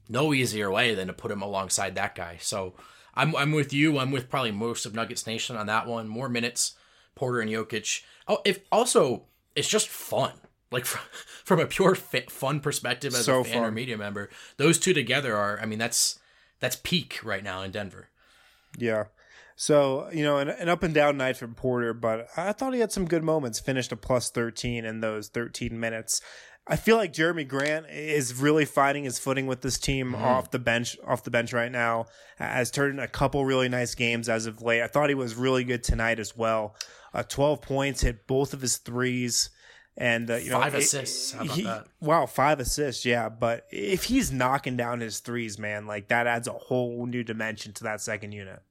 no 0.07 0.33
easier 0.33 0.71
way 0.71 0.95
than 0.95 1.07
to 1.07 1.13
put 1.13 1.31
him 1.31 1.41
alongside 1.41 1.95
that 1.95 2.15
guy. 2.15 2.37
So 2.39 2.75
I'm 3.13 3.35
I'm 3.35 3.51
with 3.51 3.73
you. 3.73 3.99
I'm 3.99 4.11
with 4.11 4.29
probably 4.29 4.51
most 4.51 4.85
of 4.85 4.93
Nuggets 4.93 5.27
Nation 5.27 5.57
on 5.57 5.67
that 5.67 5.85
one. 5.85 6.07
More 6.07 6.29
minutes, 6.29 6.75
Porter 7.13 7.41
and 7.41 7.51
Jokic. 7.51 8.03
Oh, 8.25 8.39
if 8.45 8.59
also 8.71 9.25
it's 9.53 9.67
just 9.67 9.89
fun 9.89 10.33
like 10.71 10.85
from, 10.85 11.01
from 11.43 11.59
a 11.59 11.65
pure 11.65 11.95
fit, 11.95 12.31
fun 12.31 12.59
perspective 12.59 13.13
as 13.13 13.25
so 13.25 13.41
a 13.41 13.43
fan 13.43 13.53
fun. 13.53 13.63
or 13.63 13.71
media 13.71 13.97
member, 13.97 14.29
those 14.57 14.79
two 14.79 14.93
together 14.93 15.35
are. 15.35 15.59
I 15.59 15.65
mean, 15.65 15.79
that's 15.79 16.19
that's 16.59 16.75
peak 16.75 17.19
right 17.23 17.43
now 17.43 17.61
in 17.61 17.71
Denver. 17.71 18.09
Yeah. 18.77 19.05
So 19.55 20.09
you 20.11 20.23
know, 20.23 20.37
an, 20.37 20.49
an 20.49 20.69
up 20.69 20.83
and 20.83 20.93
down 20.93 21.17
night 21.17 21.37
from 21.37 21.55
Porter, 21.55 21.93
but 21.93 22.27
I 22.35 22.51
thought 22.51 22.73
he 22.73 22.79
had 22.81 22.91
some 22.91 23.05
good 23.05 23.23
moments. 23.23 23.59
Finished 23.59 23.91
a 23.91 23.95
plus 23.95 24.29
thirteen 24.29 24.85
in 24.85 24.99
those 24.99 25.29
thirteen 25.29 25.79
minutes. 25.79 26.21
I 26.67 26.77
feel 26.77 26.97
like 26.97 27.13
Jerami 27.13 27.47
Grant 27.47 27.85
is 27.91 28.33
really 28.33 28.65
finding 28.65 29.03
his 29.03 29.19
footing 29.19 29.45
with 29.45 29.61
this 29.61 29.77
team 29.77 30.13
mm-hmm. 30.13 30.23
off 30.23 30.51
the 30.51 30.59
bench. 30.59 30.97
Off 31.05 31.23
the 31.23 31.31
bench 31.31 31.53
right 31.53 31.71
now, 31.71 32.07
has 32.37 32.69
turned 32.71 32.99
a 32.99 33.07
couple 33.07 33.45
really 33.45 33.69
nice 33.69 33.95
games 33.95 34.27
as 34.27 34.45
of 34.45 34.61
late. 34.61 34.81
I 34.81 34.87
thought 34.87 35.09
he 35.09 35.15
was 35.15 35.35
really 35.35 35.63
good 35.63 35.83
tonight 35.83 36.19
as 36.19 36.35
well. 36.35 36.75
Uh, 37.13 37.23
Twelve 37.23 37.61
points, 37.61 38.01
hit 38.01 38.27
both 38.27 38.53
of 38.53 38.61
his 38.61 38.77
threes. 38.77 39.51
And 39.97 40.29
uh, 40.29 40.35
you 40.35 40.51
five 40.51 40.73
know, 40.73 40.79
assists. 40.79 41.31
How 41.31 41.43
about 41.45 41.55
he, 41.55 41.63
that? 41.63 41.87
Wow, 42.01 42.25
five 42.25 42.59
assists. 42.59 43.05
Yeah, 43.05 43.29
but 43.29 43.65
if 43.71 44.03
he's 44.03 44.31
knocking 44.31 44.75
down 44.75 44.99
his 44.99 45.19
threes, 45.19 45.57
man, 45.57 45.87
like 45.87 46.09
that 46.09 46.27
adds 46.27 46.47
a 46.47 46.53
whole 46.53 47.05
new 47.05 47.23
dimension 47.23 47.71
to 47.73 47.83
that 47.85 48.01
second 48.01 48.33
unit. 48.33 48.61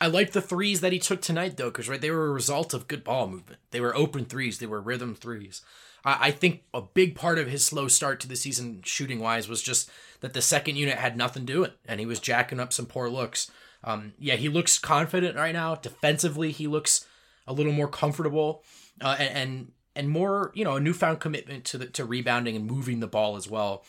I 0.00 0.08
like 0.08 0.32
the 0.32 0.42
threes 0.42 0.80
that 0.80 0.92
he 0.92 0.98
took 0.98 1.22
tonight, 1.22 1.56
though, 1.56 1.70
because 1.70 1.88
right, 1.88 2.00
they 2.00 2.10
were 2.10 2.26
a 2.26 2.32
result 2.32 2.74
of 2.74 2.88
good 2.88 3.04
ball 3.04 3.28
movement. 3.28 3.60
They 3.70 3.80
were 3.80 3.96
open 3.96 4.24
threes. 4.24 4.58
They 4.58 4.66
were 4.66 4.80
rhythm 4.80 5.14
threes. 5.14 5.62
I, 6.04 6.18
I 6.20 6.30
think 6.32 6.64
a 6.74 6.82
big 6.82 7.14
part 7.14 7.38
of 7.38 7.48
his 7.48 7.64
slow 7.64 7.86
start 7.86 8.18
to 8.20 8.28
the 8.28 8.34
season, 8.34 8.80
shooting 8.84 9.20
wise, 9.20 9.48
was 9.48 9.62
just 9.62 9.88
that 10.20 10.32
the 10.32 10.42
second 10.42 10.76
unit 10.76 10.98
had 10.98 11.16
nothing 11.16 11.44
doing, 11.44 11.70
and 11.86 12.00
he 12.00 12.06
was 12.06 12.18
jacking 12.18 12.58
up 12.58 12.72
some 12.72 12.86
poor 12.86 13.08
looks. 13.08 13.50
Um, 13.84 14.14
yeah, 14.18 14.34
he 14.34 14.48
looks 14.48 14.78
confident 14.78 15.36
right 15.36 15.52
now. 15.52 15.76
Defensively, 15.76 16.50
he 16.50 16.66
looks 16.66 17.06
a 17.46 17.52
little 17.52 17.72
more 17.72 17.88
comfortable, 17.88 18.64
uh, 19.00 19.16
and, 19.18 19.36
and 19.36 19.72
and 19.94 20.08
more, 20.08 20.52
you 20.54 20.64
know, 20.64 20.76
a 20.76 20.80
newfound 20.80 21.20
commitment 21.20 21.64
to 21.66 21.78
the, 21.78 21.86
to 21.86 22.04
rebounding 22.04 22.56
and 22.56 22.66
moving 22.66 23.00
the 23.00 23.06
ball 23.06 23.36
as 23.36 23.48
well. 23.48 23.84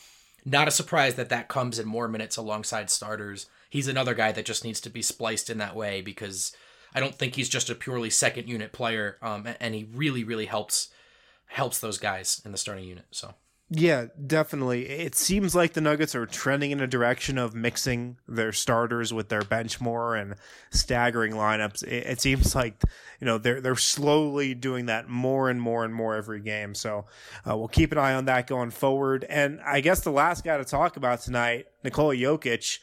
Not 0.46 0.68
a 0.68 0.72
surprise 0.72 1.16
that 1.16 1.30
that 1.30 1.48
comes 1.48 1.80
in 1.80 1.88
more 1.88 2.08
minutes 2.08 2.36
alongside 2.36 2.90
starters. 2.90 3.48
He's 3.70 3.88
another 3.88 4.14
guy 4.14 4.32
that 4.34 4.46
just 4.46 4.66
needs 4.66 4.82
to 4.82 4.90
be 4.90 5.02
spliced 5.02 5.50
in 5.50 5.58
that 5.60 5.76
way 5.76 6.02
because 6.02 6.56
I 6.94 7.00
don't 7.00 7.16
think 7.16 7.36
he's 7.36 7.50
just 7.50 7.70
a 7.70 7.76
purely 7.76 8.10
second 8.10 8.48
unit 8.50 8.72
player, 8.72 9.18
um, 9.22 9.48
and 9.60 9.74
he 9.74 9.88
really, 9.94 10.24
really 10.24 10.46
helps 10.46 10.90
helps 11.48 11.80
those 11.80 12.00
guys 12.00 12.42
in 12.44 12.52
the 12.52 12.58
starting 12.58 12.86
unit. 12.86 13.06
So 13.12 13.36
yeah, 13.76 14.06
definitely. 14.28 14.88
It 14.88 15.16
seems 15.16 15.56
like 15.56 15.74
the 15.74 15.82
Nuggets 15.82 16.14
are 16.14 16.28
trending 16.28 16.70
in 16.70 16.80
a 16.80 16.86
direction 16.86 17.40
of 17.40 17.56
mixing 17.56 18.18
their 18.28 18.52
starters 18.52 19.12
with 19.12 19.30
their 19.30 19.42
bench 19.42 19.82
more 19.82 20.16
and 20.16 20.36
staggering 20.70 21.34
lineups. 21.34 21.82
It, 21.82 22.06
it, 22.06 22.22
seems 22.22 22.54
like 22.54 22.84
you 23.20 23.26
know 23.26 23.40
they're 23.40 23.62
they're 23.62 23.76
slowly 23.76 24.54
doing 24.54 24.86
that 24.86 25.10
more 25.10 25.50
and 25.50 25.60
more 25.60 25.84
and 25.84 25.94
more 25.94 26.16
every 26.16 26.40
game. 26.40 26.76
So 26.76 27.08
uh, 27.50 27.58
we'll 27.58 27.68
keep 27.68 27.92
an 27.92 27.98
eye 27.98 28.14
on 28.14 28.26
that 28.26 28.46
going 28.46 28.70
forward. 28.70 29.26
And 29.28 29.60
I 29.66 29.82
guess 29.82 30.02
the 30.02 30.12
last 30.12 30.44
guy 30.44 30.58
to 30.58 30.66
talk 30.66 30.96
about 30.96 31.22
tonight, 31.22 31.66
Nikola 31.84 32.16
Jokic, 32.16 32.78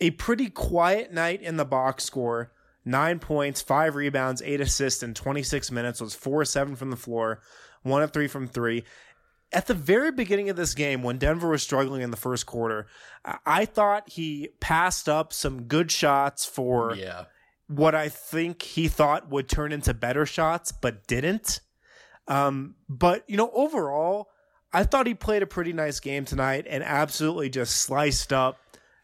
a 0.00 0.10
pretty 0.12 0.48
quiet 0.48 1.12
night 1.12 1.42
in 1.42 1.58
the 1.58 1.66
box 1.66 2.02
score. 2.04 2.50
nine 2.82 3.18
points, 3.18 3.60
five 3.60 3.94
rebounds, 3.94 4.40
eight 4.42 4.62
assists 4.62 5.02
in 5.02 5.12
26 5.12 5.70
minutes, 5.70 6.00
was 6.00 6.14
four 6.14 6.46
seven 6.46 6.76
from 6.76 6.90
the 6.90 6.96
floor, 6.96 7.42
one 7.82 8.02
of 8.02 8.10
three 8.10 8.28
from 8.28 8.46
three. 8.46 8.84
At 9.54 9.66
the 9.68 9.74
very 9.74 10.10
beginning 10.12 10.50
of 10.50 10.56
this 10.56 10.74
game, 10.74 11.02
when 11.02 11.16
Denver 11.18 11.48
was 11.48 11.62
struggling 11.62 12.02
in 12.02 12.10
the 12.10 12.16
first 12.16 12.44
quarter, 12.44 12.86
I- 13.46 13.64
thought 13.66 14.08
he 14.10 14.48
passed 14.60 15.08
up 15.08 15.32
some 15.32 15.62
good 15.62 15.90
shots 15.92 16.44
for 16.44 16.94
Yeah. 16.96 17.24
what 17.68 17.94
I 17.94 18.08
think 18.08 18.62
he 18.62 18.88
thought 18.88 19.30
would 19.30 19.48
turn 19.48 19.72
into 19.72 19.94
better 19.94 20.26
shots, 20.26 20.72
but 20.72 21.06
didn't. 21.06 21.60
Um, 22.26 22.74
but 22.88 23.24
you 23.28 23.36
know, 23.36 23.50
overall, 23.54 24.28
I 24.72 24.82
thought 24.84 25.06
he 25.06 25.14
played 25.14 25.42
a 25.42 25.46
pretty 25.46 25.72
nice 25.72 26.00
game 26.00 26.24
tonight 26.24 26.66
and 26.68 26.82
absolutely 26.82 27.48
just 27.48 27.76
sliced 27.76 28.32
up 28.32 28.58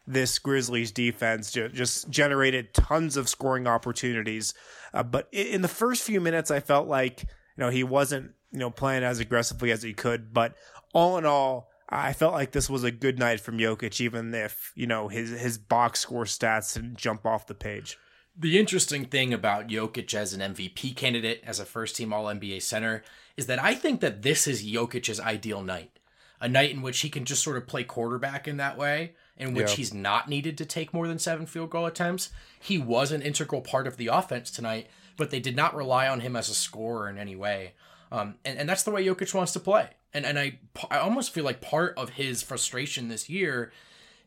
this 0.05 0.37
Grizzlies 0.39 0.91
defense. 0.91 1.51
Ju- 1.51 1.69
Just 1.69 2.09
generated 2.09 2.73
tons 2.73 3.15
of 3.15 3.29
scoring 3.29 3.67
opportunities. 3.67 4.53
Uh, 4.93 5.03
but 5.03 5.29
in 5.31 5.61
the 5.61 5.67
first 5.69 6.03
few 6.03 6.19
minutes, 6.19 6.51
I 6.51 6.59
felt 6.59 6.87
like 6.87 7.21
you 7.21 7.27
know 7.63 7.69
he 7.69 7.83
wasn't 7.83 8.31
you 8.51 8.59
know 8.59 8.69
playing 8.69 9.03
as 9.03 9.19
aggressively 9.19 9.71
as 9.71 9.83
he 9.83 9.93
could. 9.93 10.33
But 10.33 10.55
all 10.93 11.17
in 11.17 11.25
all. 11.25 11.69
I 11.93 12.13
felt 12.13 12.33
like 12.33 12.53
this 12.53 12.69
was 12.69 12.85
a 12.85 12.91
good 12.91 13.19
night 13.19 13.41
from 13.41 13.57
Jokic, 13.57 13.99
even 13.99 14.33
if 14.33 14.71
you 14.75 14.87
know 14.87 15.09
his 15.09 15.31
his 15.31 15.57
box 15.57 15.99
score 15.99 16.23
stats 16.23 16.73
didn't 16.73 16.95
jump 16.95 17.25
off 17.25 17.47
the 17.47 17.53
page. 17.53 17.97
The 18.37 18.57
interesting 18.57 19.03
thing 19.03 19.33
about 19.33 19.67
Jokic 19.67 20.13
as 20.13 20.31
an 20.33 20.39
MVP 20.53 20.95
candidate, 20.95 21.43
as 21.45 21.59
a 21.59 21.65
first 21.65 21.97
team 21.97 22.13
All 22.13 22.25
NBA 22.25 22.61
center, 22.61 23.03
is 23.35 23.47
that 23.47 23.61
I 23.61 23.75
think 23.75 23.99
that 23.99 24.21
this 24.21 24.47
is 24.47 24.63
Jokic's 24.65 25.19
ideal 25.19 25.61
night. 25.63 25.99
A 26.39 26.47
night 26.47 26.71
in 26.71 26.81
which 26.81 27.01
he 27.01 27.09
can 27.09 27.25
just 27.25 27.43
sort 27.43 27.57
of 27.57 27.67
play 27.67 27.83
quarterback 27.83 28.47
in 28.47 28.55
that 28.55 28.77
way, 28.77 29.13
in 29.37 29.53
which 29.53 29.71
Yeah. 29.71 29.75
he's 29.75 29.93
not 29.93 30.29
needed 30.29 30.57
to 30.59 30.65
take 30.65 30.93
more 30.93 31.09
than 31.09 31.19
seven 31.19 31.45
field 31.45 31.71
goal 31.71 31.85
attempts. 31.85 32.29
He 32.57 32.77
was 32.77 33.11
an 33.11 33.21
integral 33.21 33.61
part 33.61 33.85
of 33.85 33.97
the 33.97 34.07
offense 34.07 34.49
tonight, 34.49 34.87
but 35.17 35.29
they 35.29 35.41
did 35.41 35.57
not 35.57 35.75
rely 35.75 36.07
on 36.07 36.21
him 36.21 36.37
as 36.37 36.47
a 36.47 36.55
scorer 36.55 37.09
in 37.09 37.17
any 37.17 37.35
way. 37.35 37.73
Um, 38.11 38.35
and, 38.43 38.59
and 38.59 38.69
that's 38.69 38.83
the 38.83 38.91
way 38.91 39.05
Jokic 39.05 39.33
wants 39.33 39.53
to 39.53 39.59
play. 39.59 39.89
And 40.13 40.25
and 40.25 40.37
I 40.37 40.59
I 40.89 40.97
almost 40.97 41.33
feel 41.33 41.45
like 41.45 41.61
part 41.61 41.97
of 41.97 42.11
his 42.11 42.43
frustration 42.43 43.07
this 43.07 43.29
year 43.29 43.71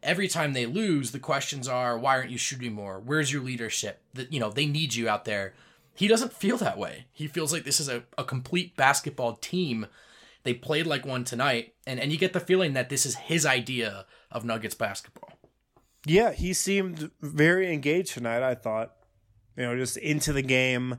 every 0.05 0.29
time 0.29 0.53
they 0.53 0.67
lose, 0.67 1.11
the 1.11 1.19
questions 1.19 1.67
are, 1.67 1.99
why 1.99 2.17
aren't 2.17 2.31
you 2.31 2.39
shooting 2.39 2.75
more? 2.75 3.01
Where's 3.01 3.33
your 3.33 3.43
leadership? 3.43 4.01
That 4.13 4.33
you 4.33 4.39
know, 4.39 4.51
they 4.51 4.67
need 4.67 4.95
you 4.95 5.09
out 5.09 5.25
there. 5.25 5.55
He 5.95 6.07
doesn't 6.07 6.33
feel 6.33 6.57
that 6.59 6.79
way. 6.79 7.07
He 7.13 7.27
feels 7.27 7.53
like 7.53 7.65
this 7.65 7.81
is 7.81 7.89
a, 7.89 8.05
a 8.19 8.25
complete 8.25 8.77
basketball 8.77 9.35
team. 9.37 9.87
They 10.43 10.55
played 10.55 10.87
like 10.87 11.07
one 11.07 11.25
tonight, 11.25 11.75
and, 11.87 11.99
and 11.99 12.13
you 12.13 12.19
get 12.19 12.35
the 12.35 12.41
feeling 12.41 12.75
that 12.75 12.91
this 12.91 13.07
is 13.07 13.15
his 13.15 13.47
idea 13.47 14.05
of 14.31 14.45
Nuggets 14.45 14.75
basketball. 14.75 15.39
Yeah, 16.05 16.33
he 16.33 16.53
seemed 16.53 17.11
very 17.23 17.73
engaged 17.73 18.13
tonight. 18.13 18.43
I 18.43 18.55
thought, 18.55 18.93
you 19.57 19.63
know, 19.63 19.77
just 19.77 19.97
into 19.97 20.35
the 20.35 20.43
game, 20.43 20.99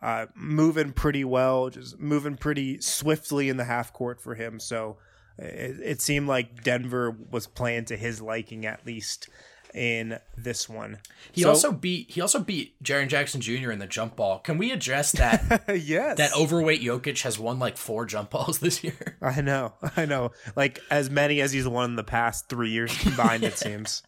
uh, 0.00 0.26
moving 0.34 0.92
pretty 0.92 1.24
well, 1.24 1.68
just 1.70 1.98
moving 2.00 2.36
pretty 2.36 2.80
swiftly 2.80 3.48
in 3.48 3.56
the 3.56 3.64
half 3.64 3.92
court 3.92 4.20
for 4.20 4.34
him. 4.34 4.58
So 4.60 4.96
it, 5.38 5.76
it 5.82 6.00
seemed 6.02 6.28
like 6.28 6.62
Denver 6.64 7.10
was 7.30 7.46
playing 7.46 7.84
to 7.86 7.96
his 7.96 8.20
liking 8.20 8.66
at 8.66 8.84
least 8.86 9.28
in 9.74 10.18
this 10.36 10.68
one. 10.68 10.98
He 11.32 11.42
So- 11.42 11.48
also 11.48 11.72
beat 11.72 12.10
he 12.10 12.20
also 12.20 12.40
beat 12.40 12.74
Jaren 12.84 13.08
Jackson 13.08 13.40
Jr. 13.40 13.70
in 13.70 13.78
the 13.78 13.86
jump 13.86 14.16
ball. 14.16 14.38
Can 14.40 14.58
we 14.58 14.70
address 14.70 15.12
that 15.12 15.64
yes, 15.82 16.18
that 16.18 16.36
overweight 16.36 16.82
Jokic 16.82 17.22
has 17.22 17.38
won 17.38 17.58
like 17.58 17.76
four 17.78 18.04
jump 18.04 18.30
balls 18.30 18.58
this 18.60 18.84
year? 18.84 19.16
I 19.22 19.40
know, 19.40 19.72
I 19.96 20.04
know, 20.04 20.32
like 20.56 20.80
as 20.90 21.08
many 21.10 21.40
as 21.40 21.52
he's 21.52 21.66
won 21.66 21.90
in 21.90 21.96
the 21.96 22.04
past 22.04 22.48
three 22.50 22.70
years 22.70 22.94
combined. 22.98 23.44
it 23.44 23.56
seems. 23.58 24.02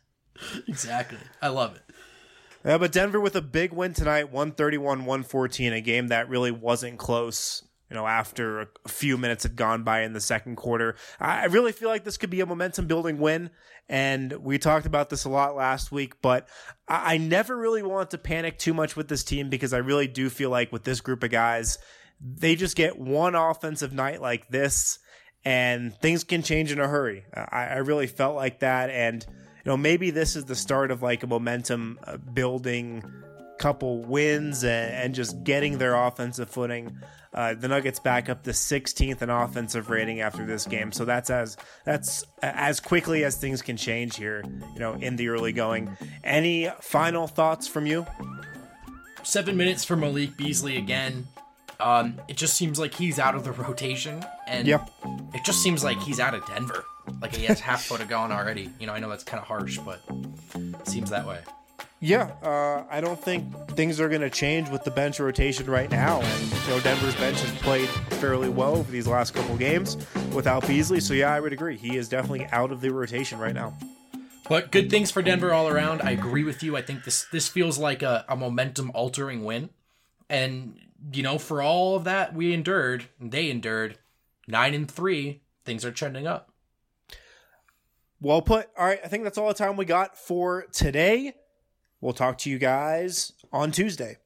exactly. 0.69 1.19
I 1.41 1.49
love 1.49 1.77
it. 1.77 1.83
Yeah, 2.65 2.79
but 2.79 2.93
Denver 2.93 3.21
with 3.21 3.37
a 3.37 3.43
big 3.43 3.73
win 3.73 3.93
tonight, 3.93 4.33
131-114, 4.33 5.73
a 5.73 5.81
game 5.83 6.09
that 6.09 6.31
really 6.31 6.51
wasn't 6.51 6.99
close. 6.99 7.63
You 7.91 7.97
know, 7.97 8.07
after 8.07 8.63
a 8.63 8.89
few 8.89 9.19
minutes 9.19 9.43
had 9.43 9.55
gone 9.55 9.85
by 9.85 10.03
in 10.03 10.15
the 10.15 10.21
second 10.21 10.57
quarter, 10.57 10.97
I 11.21 11.45
really 11.45 11.73
feel 11.73 11.91
like 11.91 12.05
this 12.05 12.17
could 12.17 12.31
be 12.31 12.41
a 12.41 12.47
momentum 12.47 12.87
building 12.87 13.19
win. 13.19 13.51
And 13.87 14.33
we 14.33 14.59
talked 14.59 14.87
about 14.87 15.11
this 15.11 15.25
a 15.25 15.29
lot 15.29 15.55
last 15.55 15.93
week, 15.93 16.15
but 16.23 16.49
I 16.89 17.15
I 17.15 17.17
never 17.19 17.55
really 17.55 17.83
want 17.83 18.11
to 18.11 18.19
panic 18.19 18.59
too 18.59 18.73
much 18.73 18.97
with 18.97 19.09
this 19.09 19.23
team 19.23 19.51
because 19.51 19.75
I 19.75 19.79
really 19.79 20.09
do 20.09 20.31
feel 20.31 20.49
like 20.49 20.73
with 20.73 20.85
this 20.85 21.03
group 21.03 21.23
of 21.23 21.31
guys, 21.31 21.79
they 22.19 22.57
just 22.57 22.77
get 22.77 22.99
one 22.99 23.35
offensive 23.35 23.93
night 23.93 24.23
like 24.23 24.49
this, 24.49 24.99
and 25.45 25.95
things 26.01 26.25
can 26.25 26.43
change 26.43 26.73
in 26.73 26.81
a 26.81 26.89
hurry. 26.89 27.27
I, 27.35 27.67
I 27.67 27.77
really 27.77 28.07
felt 28.07 28.35
like 28.35 28.61
that, 28.61 28.89
and 28.89 29.25
you 29.65 29.71
know 29.71 29.77
maybe 29.77 30.11
this 30.11 30.37
is 30.37 30.45
the 30.45 30.55
start 30.55 30.91
of 30.91 31.03
like 31.03 31.23
a 31.23 31.27
momentum 31.27 31.99
uh, 32.05 32.17
building 32.17 33.03
couple 33.59 34.01
wins 34.03 34.65
and, 34.65 34.93
and 34.95 35.15
just 35.15 35.43
getting 35.45 35.79
their 35.79 35.95
offensive 35.95 36.51
footing. 36.51 36.99
Uh, 37.33 37.55
the 37.55 37.67
Nuggets 37.67 37.99
back 37.99 38.29
up 38.29 38.43
to 38.45 38.51
16th 38.51 39.23
in 39.23 39.31
offensive 39.31 39.91
rating 39.91 40.21
after 40.21 40.45
this 40.47 40.67
game, 40.67 40.93
so 40.93 41.05
that's 41.05 41.31
as 41.31 41.57
that's 41.85 42.25
as 42.43 42.79
quickly 42.79 43.25
as 43.25 43.37
things 43.37 43.61
can 43.63 43.77
change 43.77 44.17
here. 44.17 44.45
You 44.75 44.79
know, 44.79 44.93
in 44.95 45.17
the 45.17 45.29
early 45.29 45.53
going. 45.53 45.97
Any 46.23 46.71
final 46.81 47.27
thoughts 47.27 47.67
from 47.67 47.87
you? 47.87 48.07
seven 49.23 49.57
minutes 49.57 49.85
for 49.85 49.97
Malik 49.97 50.37
Beasley 50.37 50.77
again. 50.77 51.27
Um, 51.81 52.21
it 52.29 52.37
just 52.37 52.55
seems 52.55 52.79
like 52.79 52.95
he's 52.95 53.19
out 53.19 53.35
of 53.35 53.43
the 53.45 53.53
rotation, 53.53 54.25
and 54.47 54.67
Yep. 54.69 54.91
it 55.35 55.45
just 55.45 55.63
seems 55.63 55.83
like 55.83 55.99
he's 56.01 56.21
out 56.21 56.35
of 56.35 56.47
Denver. 56.47 56.85
Like 57.21 57.35
he 57.35 57.45
has 57.47 57.61
half 57.61 57.85
foot 57.85 58.01
of 58.01 58.09
gone 58.09 58.33
already. 58.33 58.71
You 58.79 58.87
know, 58.87 58.93
I 58.93 58.99
know 58.99 59.09
that's 59.09 59.25
kind 59.25 59.41
of 59.41 59.47
harsh, 59.47 59.79
but 59.79 60.01
it 60.55 60.89
seems 60.89 61.11
that 61.11 61.27
way. 61.27 61.41
Yeah, 62.01 62.33
uh, 62.43 62.85
I 62.91 63.01
don't 63.01 63.19
think 63.19 63.51
things 63.71 63.99
are 63.99 64.11
going 64.11 64.21
to 64.21 64.29
change 64.29 64.69
with 64.69 64.85
the 64.85 64.91
bench 64.91 65.21
rotation 65.21 65.67
right 65.71 65.91
now. 65.91 66.21
And 66.21 66.53
you 66.53 66.69
know, 66.69 66.81
Denver's 66.81 67.17
bench 67.17 67.41
has 67.41 67.51
played 67.63 67.89
fairly 68.21 68.51
well 68.51 68.77
over 68.77 68.93
these 68.93 69.07
last 69.07 69.33
couple 69.33 69.57
games 69.57 69.97
without 70.35 70.67
Beasley. 70.67 71.01
So 71.01 71.15
yeah, 71.15 71.33
I 71.33 71.41
would 71.41 71.55
agree. 71.55 71.79
He 71.79 71.97
is 71.97 72.09
definitely 72.09 72.47
out 72.53 72.73
of 72.73 72.83
the 72.83 72.91
rotation 72.91 73.39
right 73.39 73.55
now. 73.55 73.73
But 74.49 74.71
good 74.71 74.91
things 74.91 75.11
for 75.11 75.23
Denver 75.23 75.55
all 75.55 75.69
around. 75.69 76.03
I 76.03 76.11
agree 76.11 76.45
with 76.45 76.63
you. 76.63 76.77
I 76.77 76.83
think 76.83 77.05
this 77.05 77.27
this 77.33 77.49
feels 77.49 77.79
like 77.79 78.03
a, 78.03 78.27
a 78.29 78.37
momentum 78.37 78.91
altering 78.93 79.45
win. 79.45 79.71
And 80.29 80.79
you 81.13 81.23
know, 81.23 81.39
for 81.39 81.63
all 81.63 81.97
of 81.97 82.05
that 82.05 82.35
we 82.35 82.53
endured, 82.53 83.07
they 83.19 83.51
endured, 83.51 83.99
nine 84.47 84.75
and 84.75 84.91
three, 84.91 85.41
things 85.65 85.85
are 85.85 85.93
trending 85.93 86.27
up. 86.27 86.51
Well 88.21 88.43
put. 88.43 88.69
All 88.79 88.87
right, 88.87 89.01
I 89.05 89.09
think 89.09 89.25
that's 89.25 89.39
all 89.39 89.49
the 89.49 89.55
time 89.55 89.77
we 89.77 89.85
got 89.85 90.17
for 90.17 90.67
today. 90.73 91.35
We'll 92.01 92.13
talk 92.13 92.39
to 92.39 92.51
you 92.51 92.59
guys 92.59 93.33
on 93.53 93.71
Tuesday. 93.71 94.19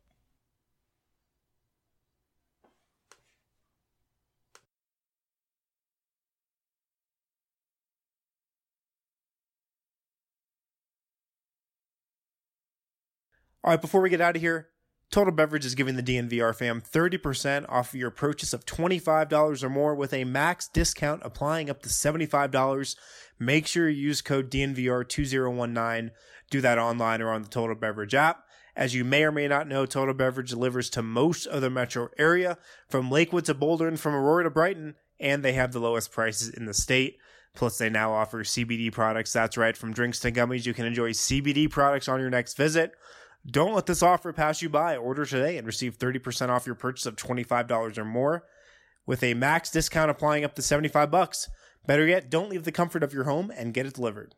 All 13.64 13.72
right, 13.72 13.80
before 13.80 14.00
we 14.00 14.08
get 14.08 14.20
out 14.20 14.34
of 14.34 14.40
here, 14.40 14.68
Total 15.10 15.32
Beverage 15.32 15.64
is 15.64 15.74
giving 15.74 15.96
the 15.96 16.02
DNVR 16.02 16.54
fam 16.54 16.82
30% 16.82 17.64
off 17.68 17.94
of 17.94 18.00
your 18.00 18.10
purchase 18.10 18.52
of 18.52 18.66
$25 18.66 19.62
or 19.62 19.70
more 19.70 19.94
with 19.94 20.12
a 20.12 20.24
max 20.24 20.68
discount 20.68 21.22
applying 21.24 21.70
up 21.70 21.80
to 21.82 21.88
$75. 21.88 22.96
Make 23.38 23.66
sure 23.66 23.88
you 23.88 24.08
use 24.08 24.20
code 24.20 24.50
DNVR2019. 24.50 26.10
Do 26.50 26.60
that 26.60 26.78
online 26.78 27.22
or 27.22 27.30
on 27.30 27.42
the 27.42 27.48
Total 27.48 27.74
Beverage 27.74 28.14
app. 28.14 28.44
As 28.76 28.94
you 28.94 29.02
may 29.02 29.24
or 29.24 29.32
may 29.32 29.48
not 29.48 29.66
know, 29.66 29.86
Total 29.86 30.14
Beverage 30.14 30.50
delivers 30.50 30.90
to 30.90 31.02
most 31.02 31.46
of 31.46 31.62
the 31.62 31.70
metro 31.70 32.10
area, 32.18 32.58
from 32.88 33.10
Lakewood 33.10 33.46
to 33.46 33.54
Boulder 33.54 33.88
and 33.88 33.98
from 33.98 34.14
Aurora 34.14 34.44
to 34.44 34.50
Brighton, 34.50 34.94
and 35.18 35.42
they 35.42 35.54
have 35.54 35.72
the 35.72 35.80
lowest 35.80 36.12
prices 36.12 36.50
in 36.50 36.66
the 36.66 36.74
state. 36.74 37.16
Plus, 37.54 37.78
they 37.78 37.90
now 37.90 38.12
offer 38.12 38.44
CBD 38.44 38.92
products. 38.92 39.32
That's 39.32 39.56
right, 39.56 39.76
from 39.76 39.92
drinks 39.92 40.20
to 40.20 40.30
gummies, 40.30 40.64
you 40.64 40.74
can 40.74 40.86
enjoy 40.86 41.10
CBD 41.10 41.68
products 41.68 42.08
on 42.08 42.20
your 42.20 42.30
next 42.30 42.56
visit. 42.56 42.92
Don't 43.46 43.74
let 43.74 43.86
this 43.86 44.02
offer 44.02 44.32
pass 44.32 44.62
you 44.62 44.68
by. 44.68 44.96
Order 44.96 45.24
today 45.24 45.56
and 45.56 45.66
receive 45.66 45.98
30% 45.98 46.48
off 46.48 46.66
your 46.66 46.74
purchase 46.74 47.06
of 47.06 47.16
$25 47.16 47.98
or 47.98 48.04
more 48.04 48.44
with 49.06 49.22
a 49.22 49.34
max 49.34 49.70
discount 49.70 50.10
applying 50.10 50.44
up 50.44 50.54
to 50.54 50.62
75 50.62 51.10
bucks. 51.10 51.48
Better 51.86 52.06
yet, 52.06 52.30
don't 52.30 52.50
leave 52.50 52.64
the 52.64 52.72
comfort 52.72 53.02
of 53.02 53.14
your 53.14 53.24
home 53.24 53.50
and 53.56 53.72
get 53.72 53.86
it 53.86 53.94
delivered. 53.94 54.34